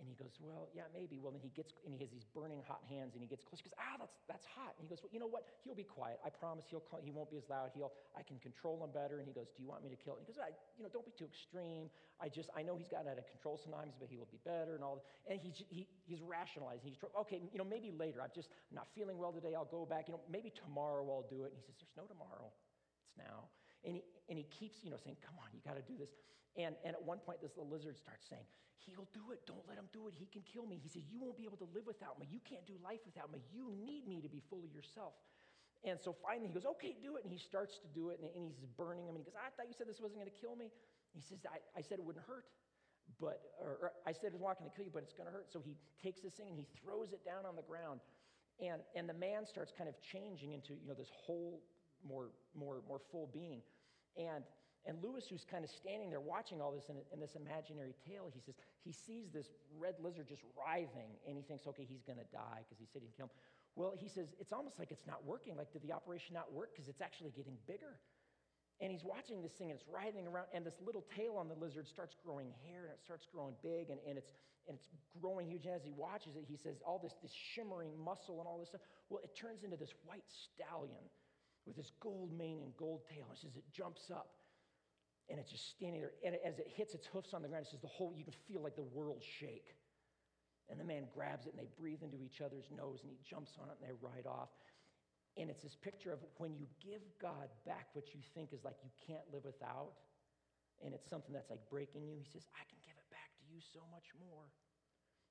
[0.00, 1.22] And he goes, Well, yeah, maybe.
[1.22, 3.62] Well, then he gets, and he has these burning hot hands, and he gets close.
[3.62, 4.74] He goes, Ah, that's, that's hot.
[4.74, 5.46] And he goes, Well, you know what?
[5.62, 6.18] He'll be quiet.
[6.26, 7.70] I promise he'll, he won't be as loud.
[7.70, 9.22] He'll, I can control him better.
[9.22, 10.26] And he goes, Do you want me to kill him?
[10.26, 11.86] He goes, I, You know, don't be too extreme.
[12.18, 14.74] I just, I know he's gotten out of control sometimes, but he will be better
[14.74, 15.06] and all that.
[15.30, 16.90] And he's, he, he's rationalizing.
[16.90, 18.18] He's, okay, you know, maybe later.
[18.18, 19.54] I'm just not feeling well today.
[19.54, 20.10] I'll go back.
[20.10, 21.54] You know, maybe tomorrow I'll do it.
[21.54, 22.50] And he says, There's no tomorrow.
[23.06, 23.46] It's now.
[23.84, 26.14] And he, and he keeps, you know, saying, come on, you got to do this.
[26.56, 28.46] And, and at one point, this little lizard starts saying,
[28.84, 29.42] he'll do it.
[29.46, 30.14] Don't let him do it.
[30.14, 30.78] He can kill me.
[30.82, 32.26] He says, you won't be able to live without me.
[32.30, 33.42] You can't do life without me.
[33.50, 35.14] You need me to be fully yourself.
[35.82, 37.26] And so finally he goes, okay, do it.
[37.26, 38.22] And he starts to do it.
[38.22, 39.18] And, and he's burning him.
[39.18, 40.70] And he goes, I thought you said this wasn't going to kill me.
[41.14, 42.46] He says, I, I said it wouldn't hurt.
[43.18, 45.26] But, or, or I said it was not going to kill you, but it's going
[45.26, 45.50] to hurt.
[45.50, 48.00] So he takes this thing and he throws it down on the ground.
[48.62, 51.62] And, and the man starts kind of changing into, you know, this whole
[52.06, 53.62] more, more, more full being.
[54.16, 54.44] And,
[54.84, 58.26] And Lewis, who's kind of standing there watching all this in, in, this imaginary tale,
[58.34, 59.46] he says he sees this
[59.78, 63.02] red lizard just writhing and he thinks, okay, he's going to die because he said
[63.02, 63.36] he'd kill him.
[63.78, 65.56] Well, he says it's almost like it's not working.
[65.56, 66.74] Like, did the operation not work?
[66.74, 67.96] Because it's actually getting bigger.
[68.82, 71.54] And he's watching this thing and it's writhing around, and this little tail on the
[71.54, 74.34] lizard starts growing hair and it starts growing big and, and, it's,
[74.66, 74.90] and it's
[75.22, 75.64] growing huge.
[75.64, 78.74] And as he watches it, he says, all this, this shimmering muscle and all this
[78.74, 78.82] stuff.
[79.08, 81.06] Well, it turns into this white stallion
[81.66, 83.26] with this gold mane and gold tail.
[83.30, 84.34] And says it jumps up
[85.28, 86.12] and it's just standing there.
[86.24, 88.34] And as it hits its hoofs on the ground, it says the whole, you can
[88.48, 89.76] feel like the world shake.
[90.70, 93.58] And the man grabs it and they breathe into each other's nose and he jumps
[93.60, 94.50] on it and they ride off.
[95.36, 98.76] And it's this picture of when you give God back what you think is like
[98.84, 99.96] you can't live without,
[100.84, 103.44] and it's something that's like breaking you, he says, I can give it back to
[103.48, 104.44] you so much more.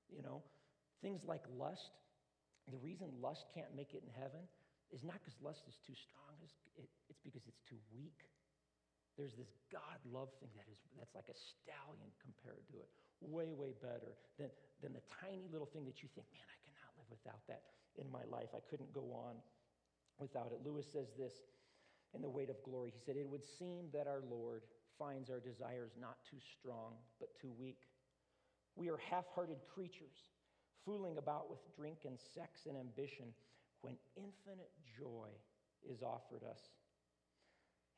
[0.09, 0.41] You know,
[1.01, 1.91] things like lust,
[2.69, 4.41] the reason lust can't make it in heaven
[4.91, 8.27] is not because lust is too strong, it's because it's too weak.
[9.19, 12.89] There's this God love thing that is that's like a stallion compared to it.
[13.21, 14.49] Way, way better than,
[14.81, 17.61] than the tiny little thing that you think, man, I cannot live without that
[18.01, 18.49] in my life.
[18.55, 19.37] I couldn't go on
[20.17, 20.65] without it.
[20.65, 21.33] Lewis says this
[22.15, 22.89] in The Weight of Glory.
[22.89, 24.63] He said, It would seem that our Lord
[24.97, 27.85] finds our desires not too strong, but too weak.
[28.75, 30.17] We are half hearted creatures,
[30.85, 33.33] fooling about with drink and sex and ambition
[33.81, 35.29] when infinite joy
[35.89, 36.61] is offered us.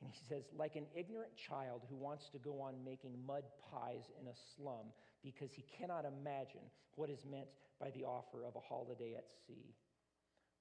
[0.02, 4.12] And he says, like an ignorant child who wants to go on making mud pies
[4.20, 4.92] in a slum
[5.24, 7.48] because he cannot imagine what is meant
[7.80, 9.76] by the offer of a holiday at sea,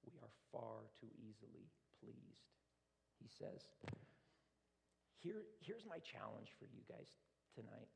[0.07, 1.67] we are far too easily
[2.01, 2.51] pleased.
[3.19, 3.63] He says,
[5.19, 7.11] Here, Here's my challenge for you guys
[7.55, 7.91] tonight.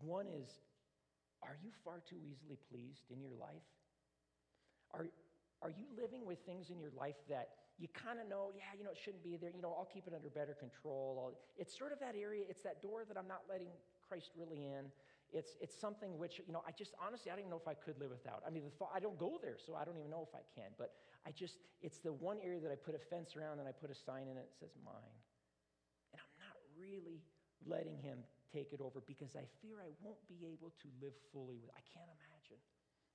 [0.00, 0.48] One is,
[1.42, 3.68] are you far too easily pleased in your life?
[4.92, 5.08] Are,
[5.62, 8.84] are you living with things in your life that you kind of know, yeah, you
[8.84, 9.50] know, it shouldn't be there.
[9.54, 11.18] You know, I'll keep it under better control.
[11.18, 13.70] I'll, it's sort of that area, it's that door that I'm not letting
[14.06, 14.90] Christ really in.
[15.32, 17.72] It's, it's something which, you know, I just honestly, I don't even know if I
[17.72, 18.44] could live without.
[18.44, 20.44] I mean, the thought, I don't go there, so I don't even know if I
[20.52, 20.76] can.
[20.76, 20.92] But
[21.24, 23.88] I just, it's the one area that I put a fence around and I put
[23.88, 25.16] a sign in it that says mine.
[26.12, 27.24] And I'm not really
[27.64, 28.20] letting him
[28.52, 31.80] take it over because I fear I won't be able to live fully with I
[31.88, 32.60] can't imagine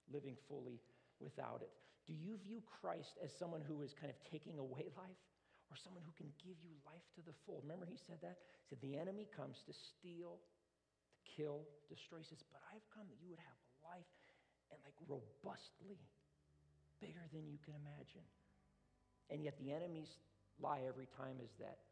[0.09, 0.81] living fully
[1.19, 1.71] without it.
[2.07, 5.21] Do you view Christ as someone who is kind of taking away life
[5.67, 7.59] or someone who can give you life to the full?
[7.65, 8.39] Remember, he said that?
[8.63, 12.23] He said, The enemy comes to steal, to kill, destroy.
[12.23, 14.07] He says, But I've come that you would have life
[14.71, 15.99] and like robustly,
[16.99, 18.25] bigger than you can imagine.
[19.27, 20.11] And yet, the enemy's
[20.59, 21.83] lie every time is that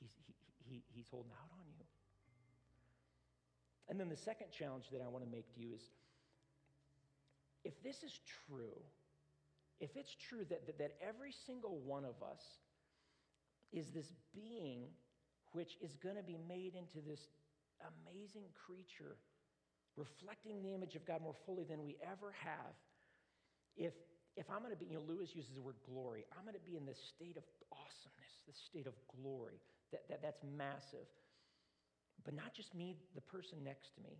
[0.00, 0.32] he's, he,
[0.64, 1.84] he, he's holding out on you.
[3.88, 5.80] And then the second challenge that I want to make to you is
[7.64, 8.78] if this is true,
[9.80, 12.42] if it's true that, that, that every single one of us
[13.72, 14.84] is this being
[15.52, 17.20] which is going to be made into this
[18.04, 19.16] amazing creature,
[19.96, 22.74] reflecting the image of God more fully than we ever have,
[23.76, 23.94] if,
[24.36, 26.68] if I'm going to be, you know, Lewis uses the word glory, I'm going to
[26.68, 31.06] be in this state of awesomeness, this state of glory, that, that, that's massive.
[32.24, 34.18] But not just me, the person next to me.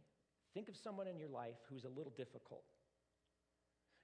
[0.55, 2.65] Think of someone in your life who's a little difficult.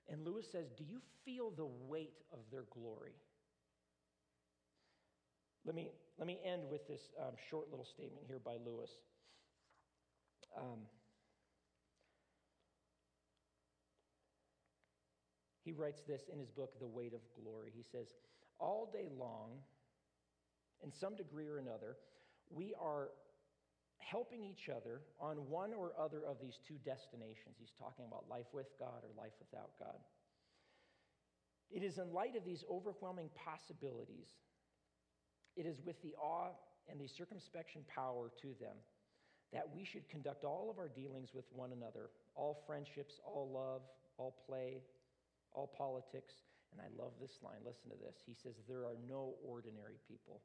[0.08, 3.14] And Lewis says, Do you feel the weight of their glory?
[5.64, 8.90] Let me, let me end with this um, short little statement here by Lewis.
[10.56, 10.80] Um,
[15.64, 17.72] he writes this in his book, The Weight of Glory.
[17.74, 18.08] He says,
[18.58, 19.52] All day long,
[20.82, 21.96] in some degree or another,
[22.50, 23.08] we are
[24.14, 27.58] helping each other on one or other of these two destinations.
[27.58, 29.98] He's talking about life with God or life without God.
[31.74, 34.30] It is in light of these overwhelming possibilities,
[35.56, 36.54] it is with the awe
[36.88, 38.78] and the circumspection power to them
[39.52, 43.82] that we should conduct all of our dealings with one another, all friendships, all love,
[44.18, 44.82] all play,
[45.52, 46.34] all politics.
[46.70, 47.62] And I love this line.
[47.66, 48.22] Listen to this.
[48.26, 50.42] He says, There are no ordinary people.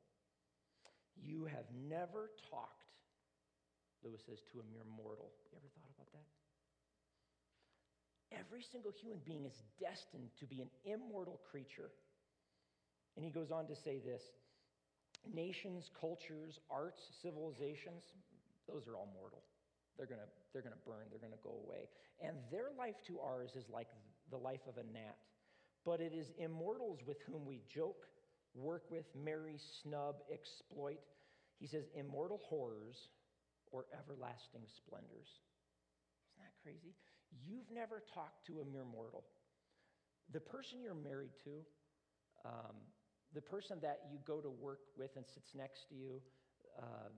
[1.22, 2.89] You have never talked
[4.04, 5.32] Lewis says, to a mere mortal.
[5.52, 6.28] You ever thought about that?
[8.32, 11.90] Every single human being is destined to be an immortal creature.
[13.16, 14.22] And he goes on to say this
[15.28, 18.04] nations, cultures, arts, civilizations,
[18.68, 19.42] those are all mortal.
[19.98, 20.16] They're to
[20.54, 21.90] they're to burn, they're to go away.
[22.22, 23.88] And their life to ours is like
[24.32, 25.18] the life of a gnat.
[25.86, 28.06] But it is immortals with whom we joke,
[28.54, 31.00] work with, marry, snub, exploit.
[31.60, 32.96] He says, immortal horrors
[33.72, 35.30] or everlasting splendors.
[36.34, 36.96] Isn't that crazy?
[37.46, 39.24] You've never talked to a mere mortal.
[40.32, 41.62] The person you're married to,
[42.46, 42.76] um,
[43.34, 46.22] the person that you go to work with and sits next to you,
[46.78, 47.10] uh,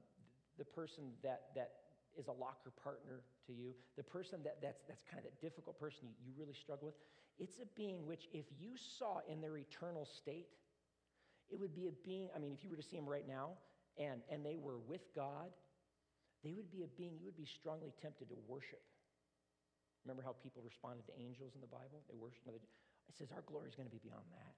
[0.58, 1.72] the person that, that
[2.18, 5.80] is a locker partner to you, the person that, that's, that's kind of that difficult
[5.80, 6.96] person you, you really struggle with.
[7.40, 10.48] It's a being which, if you saw in their eternal state,
[11.50, 13.52] it would be a being, I mean, if you were to see them right now
[13.98, 15.52] and, and they were with God,
[16.44, 18.82] they would be a being you would be strongly tempted to worship.
[20.06, 22.02] Remember how people responded to angels in the Bible?
[22.10, 22.50] They worshiped.
[22.50, 24.58] It says our glory is going to be beyond that.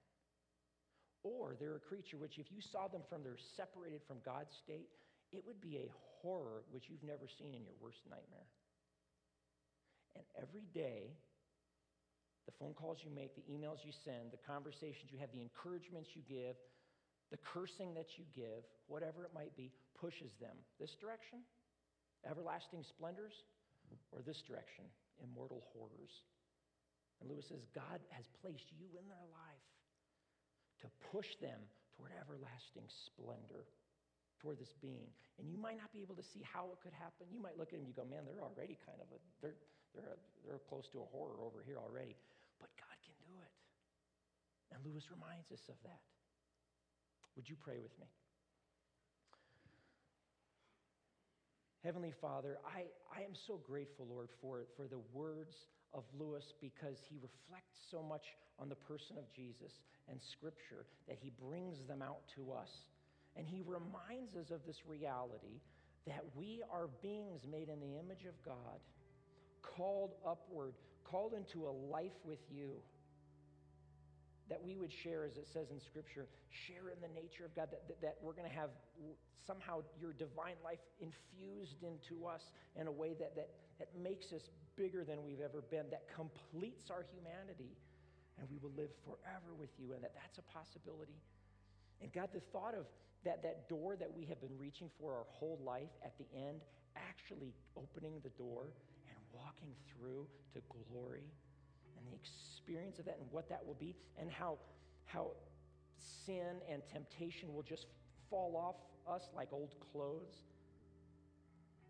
[1.24, 4.88] Or they're a creature which, if you saw them from their separated from God's state,
[5.32, 8.48] it would be a horror which you've never seen in your worst nightmare.
[10.16, 11.12] And every day,
[12.46, 16.12] the phone calls you make, the emails you send, the conversations you have, the encouragements
[16.12, 16.56] you give,
[17.32, 21.40] the cursing that you give, whatever it might be, pushes them this direction,
[22.28, 23.34] everlasting splendors,
[24.12, 24.84] or this direction,
[25.22, 26.12] immortal horrors.
[27.20, 29.68] And Lewis says, God has placed you in their life
[30.82, 31.60] to push them
[31.94, 33.70] toward everlasting splendor
[34.44, 35.08] toward this being.
[35.40, 37.24] And you might not be able to see how it could happen.
[37.32, 39.56] You might look at them you go, man, they're already kind of a, they're,
[39.96, 42.12] they're, a, they're close to a horror over here already.
[42.60, 43.52] But God can do it.
[44.74, 46.04] And Lewis reminds us of that.
[47.40, 48.06] Would you pray with me?
[51.84, 55.54] Heavenly Father, I, I am so grateful, Lord, for, for the words
[55.92, 58.24] of Lewis because he reflects so much
[58.58, 62.70] on the person of Jesus and Scripture that he brings them out to us.
[63.36, 65.60] And he reminds us of this reality
[66.06, 68.80] that we are beings made in the image of God,
[69.60, 70.72] called upward,
[71.04, 72.80] called into a life with you.
[74.50, 77.68] That we would share, as it says in Scripture, share in the nature of God,
[77.72, 78.68] that, that, that we're going to have
[79.46, 82.42] somehow your divine life infused into us
[82.76, 84.42] in a way that, that, that makes us
[84.76, 87.72] bigger than we've ever been, that completes our humanity,
[88.38, 91.16] and we will live forever with you, and that that's a possibility.
[92.02, 92.84] And God, the thought of
[93.24, 96.60] that, that door that we have been reaching for our whole life at the end,
[96.96, 98.68] actually opening the door
[99.08, 101.24] and walking through to glory
[102.04, 104.58] and the experience of that and what that will be and how,
[105.06, 105.30] how
[106.26, 107.86] sin and temptation will just
[108.28, 108.76] fall off
[109.10, 110.44] us like old clothes.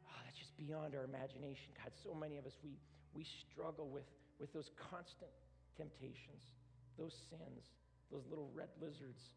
[0.07, 1.75] Oh, that's just beyond our imagination.
[1.83, 2.79] God, so many of us, we,
[3.15, 4.07] we struggle with,
[4.39, 5.31] with those constant
[5.77, 6.55] temptations,
[6.97, 7.75] those sins,
[8.11, 9.35] those little red lizards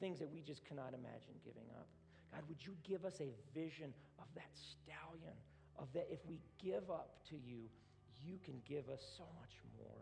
[0.00, 1.86] things that we just cannot imagine giving up.
[2.32, 5.36] God, would you give us a vision of that stallion,
[5.78, 7.68] of that if we give up to you,
[8.24, 10.00] you can give us so much more.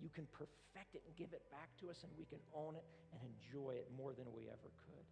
[0.00, 2.84] You can perfect it and give it back to us, and we can own it
[3.12, 5.06] and enjoy it more than we ever could.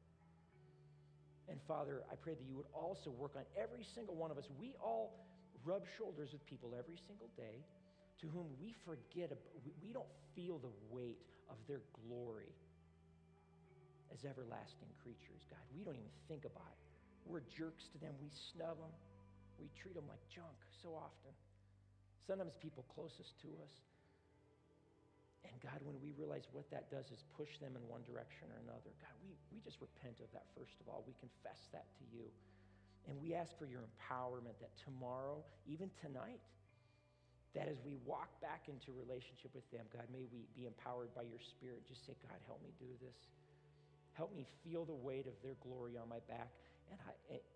[1.49, 4.49] And Father, I pray that you would also work on every single one of us.
[4.61, 5.13] We all
[5.65, 7.65] rub shoulders with people every single day
[8.21, 9.33] to whom we forget,
[9.83, 11.21] we don't feel the weight
[11.51, 12.53] of their glory
[14.13, 15.61] as everlasting creatures, God.
[15.75, 16.81] We don't even think about it.
[17.27, 18.15] We're jerks to them.
[18.23, 18.95] We snub them.
[19.59, 21.33] We treat them like junk so often.
[22.27, 23.75] Sometimes people closest to us.
[25.45, 28.59] And God, when we realize what that does is push them in one direction or
[28.65, 31.05] another, God, we, we just repent of that first of all.
[31.05, 32.33] We confess that to you.
[33.05, 36.41] And we ask for your empowerment that tomorrow, even tonight,
[37.53, 41.23] that as we walk back into relationship with them, God, may we be empowered by
[41.29, 41.85] your Spirit.
[41.87, 43.15] Just say, God, help me do this.
[44.17, 46.51] Help me feel the weight of their glory on my back.
[46.91, 47.13] And, I,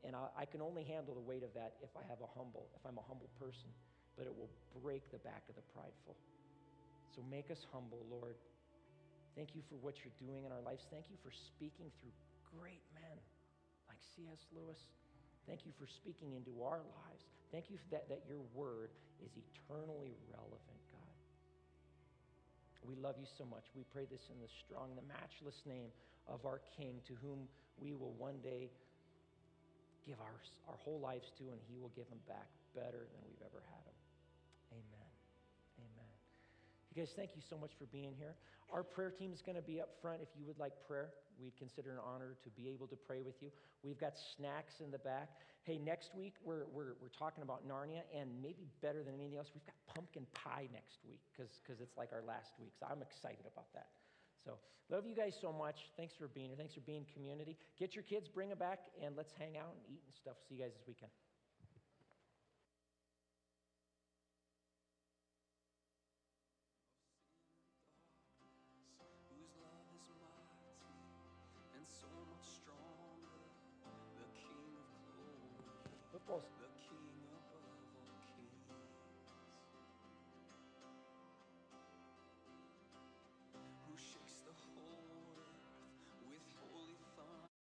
[0.07, 2.69] and I, I can only handle the weight of that if I have a humble,
[2.77, 3.73] if I'm a humble person.
[4.19, 4.51] But it will
[4.83, 6.19] break the back of the prideful.
[7.15, 8.35] So make us humble, Lord.
[9.39, 10.83] Thank you for what you're doing in our lives.
[10.91, 12.11] Thank you for speaking through
[12.59, 13.17] great men
[13.87, 14.43] like C.S.
[14.51, 14.79] Lewis.
[15.47, 17.23] Thank you for speaking into our lives.
[17.55, 18.91] Thank you that, that your word
[19.25, 21.15] is eternally relevant, God.
[22.85, 23.65] We love you so much.
[23.73, 25.89] We pray this in the strong, the matchless name
[26.29, 27.49] of our King, to whom
[27.81, 28.69] we will one day
[30.07, 30.37] give our,
[30.69, 33.83] our whole lives to, and he will give them back better than we've ever had
[33.85, 33.98] them.
[36.99, 38.35] Guys, thank you so much for being here.
[38.75, 41.15] Our prayer team is going to be up front if you would like prayer.
[41.39, 43.55] We'd consider an honor to be able to pray with you.
[43.87, 45.31] We've got snacks in the back.
[45.63, 49.55] Hey, next week we're, we're, we're talking about Narnia, and maybe better than anything else,
[49.55, 52.75] we've got pumpkin pie next week because it's like our last week.
[52.81, 53.95] So I'm excited about that.
[54.45, 54.59] So,
[54.91, 55.93] love you guys so much.
[55.97, 56.57] Thanks for being here.
[56.57, 57.57] Thanks for being community.
[57.79, 60.35] Get your kids, bring them back, and let's hang out and eat and stuff.
[60.49, 61.11] See you guys this weekend.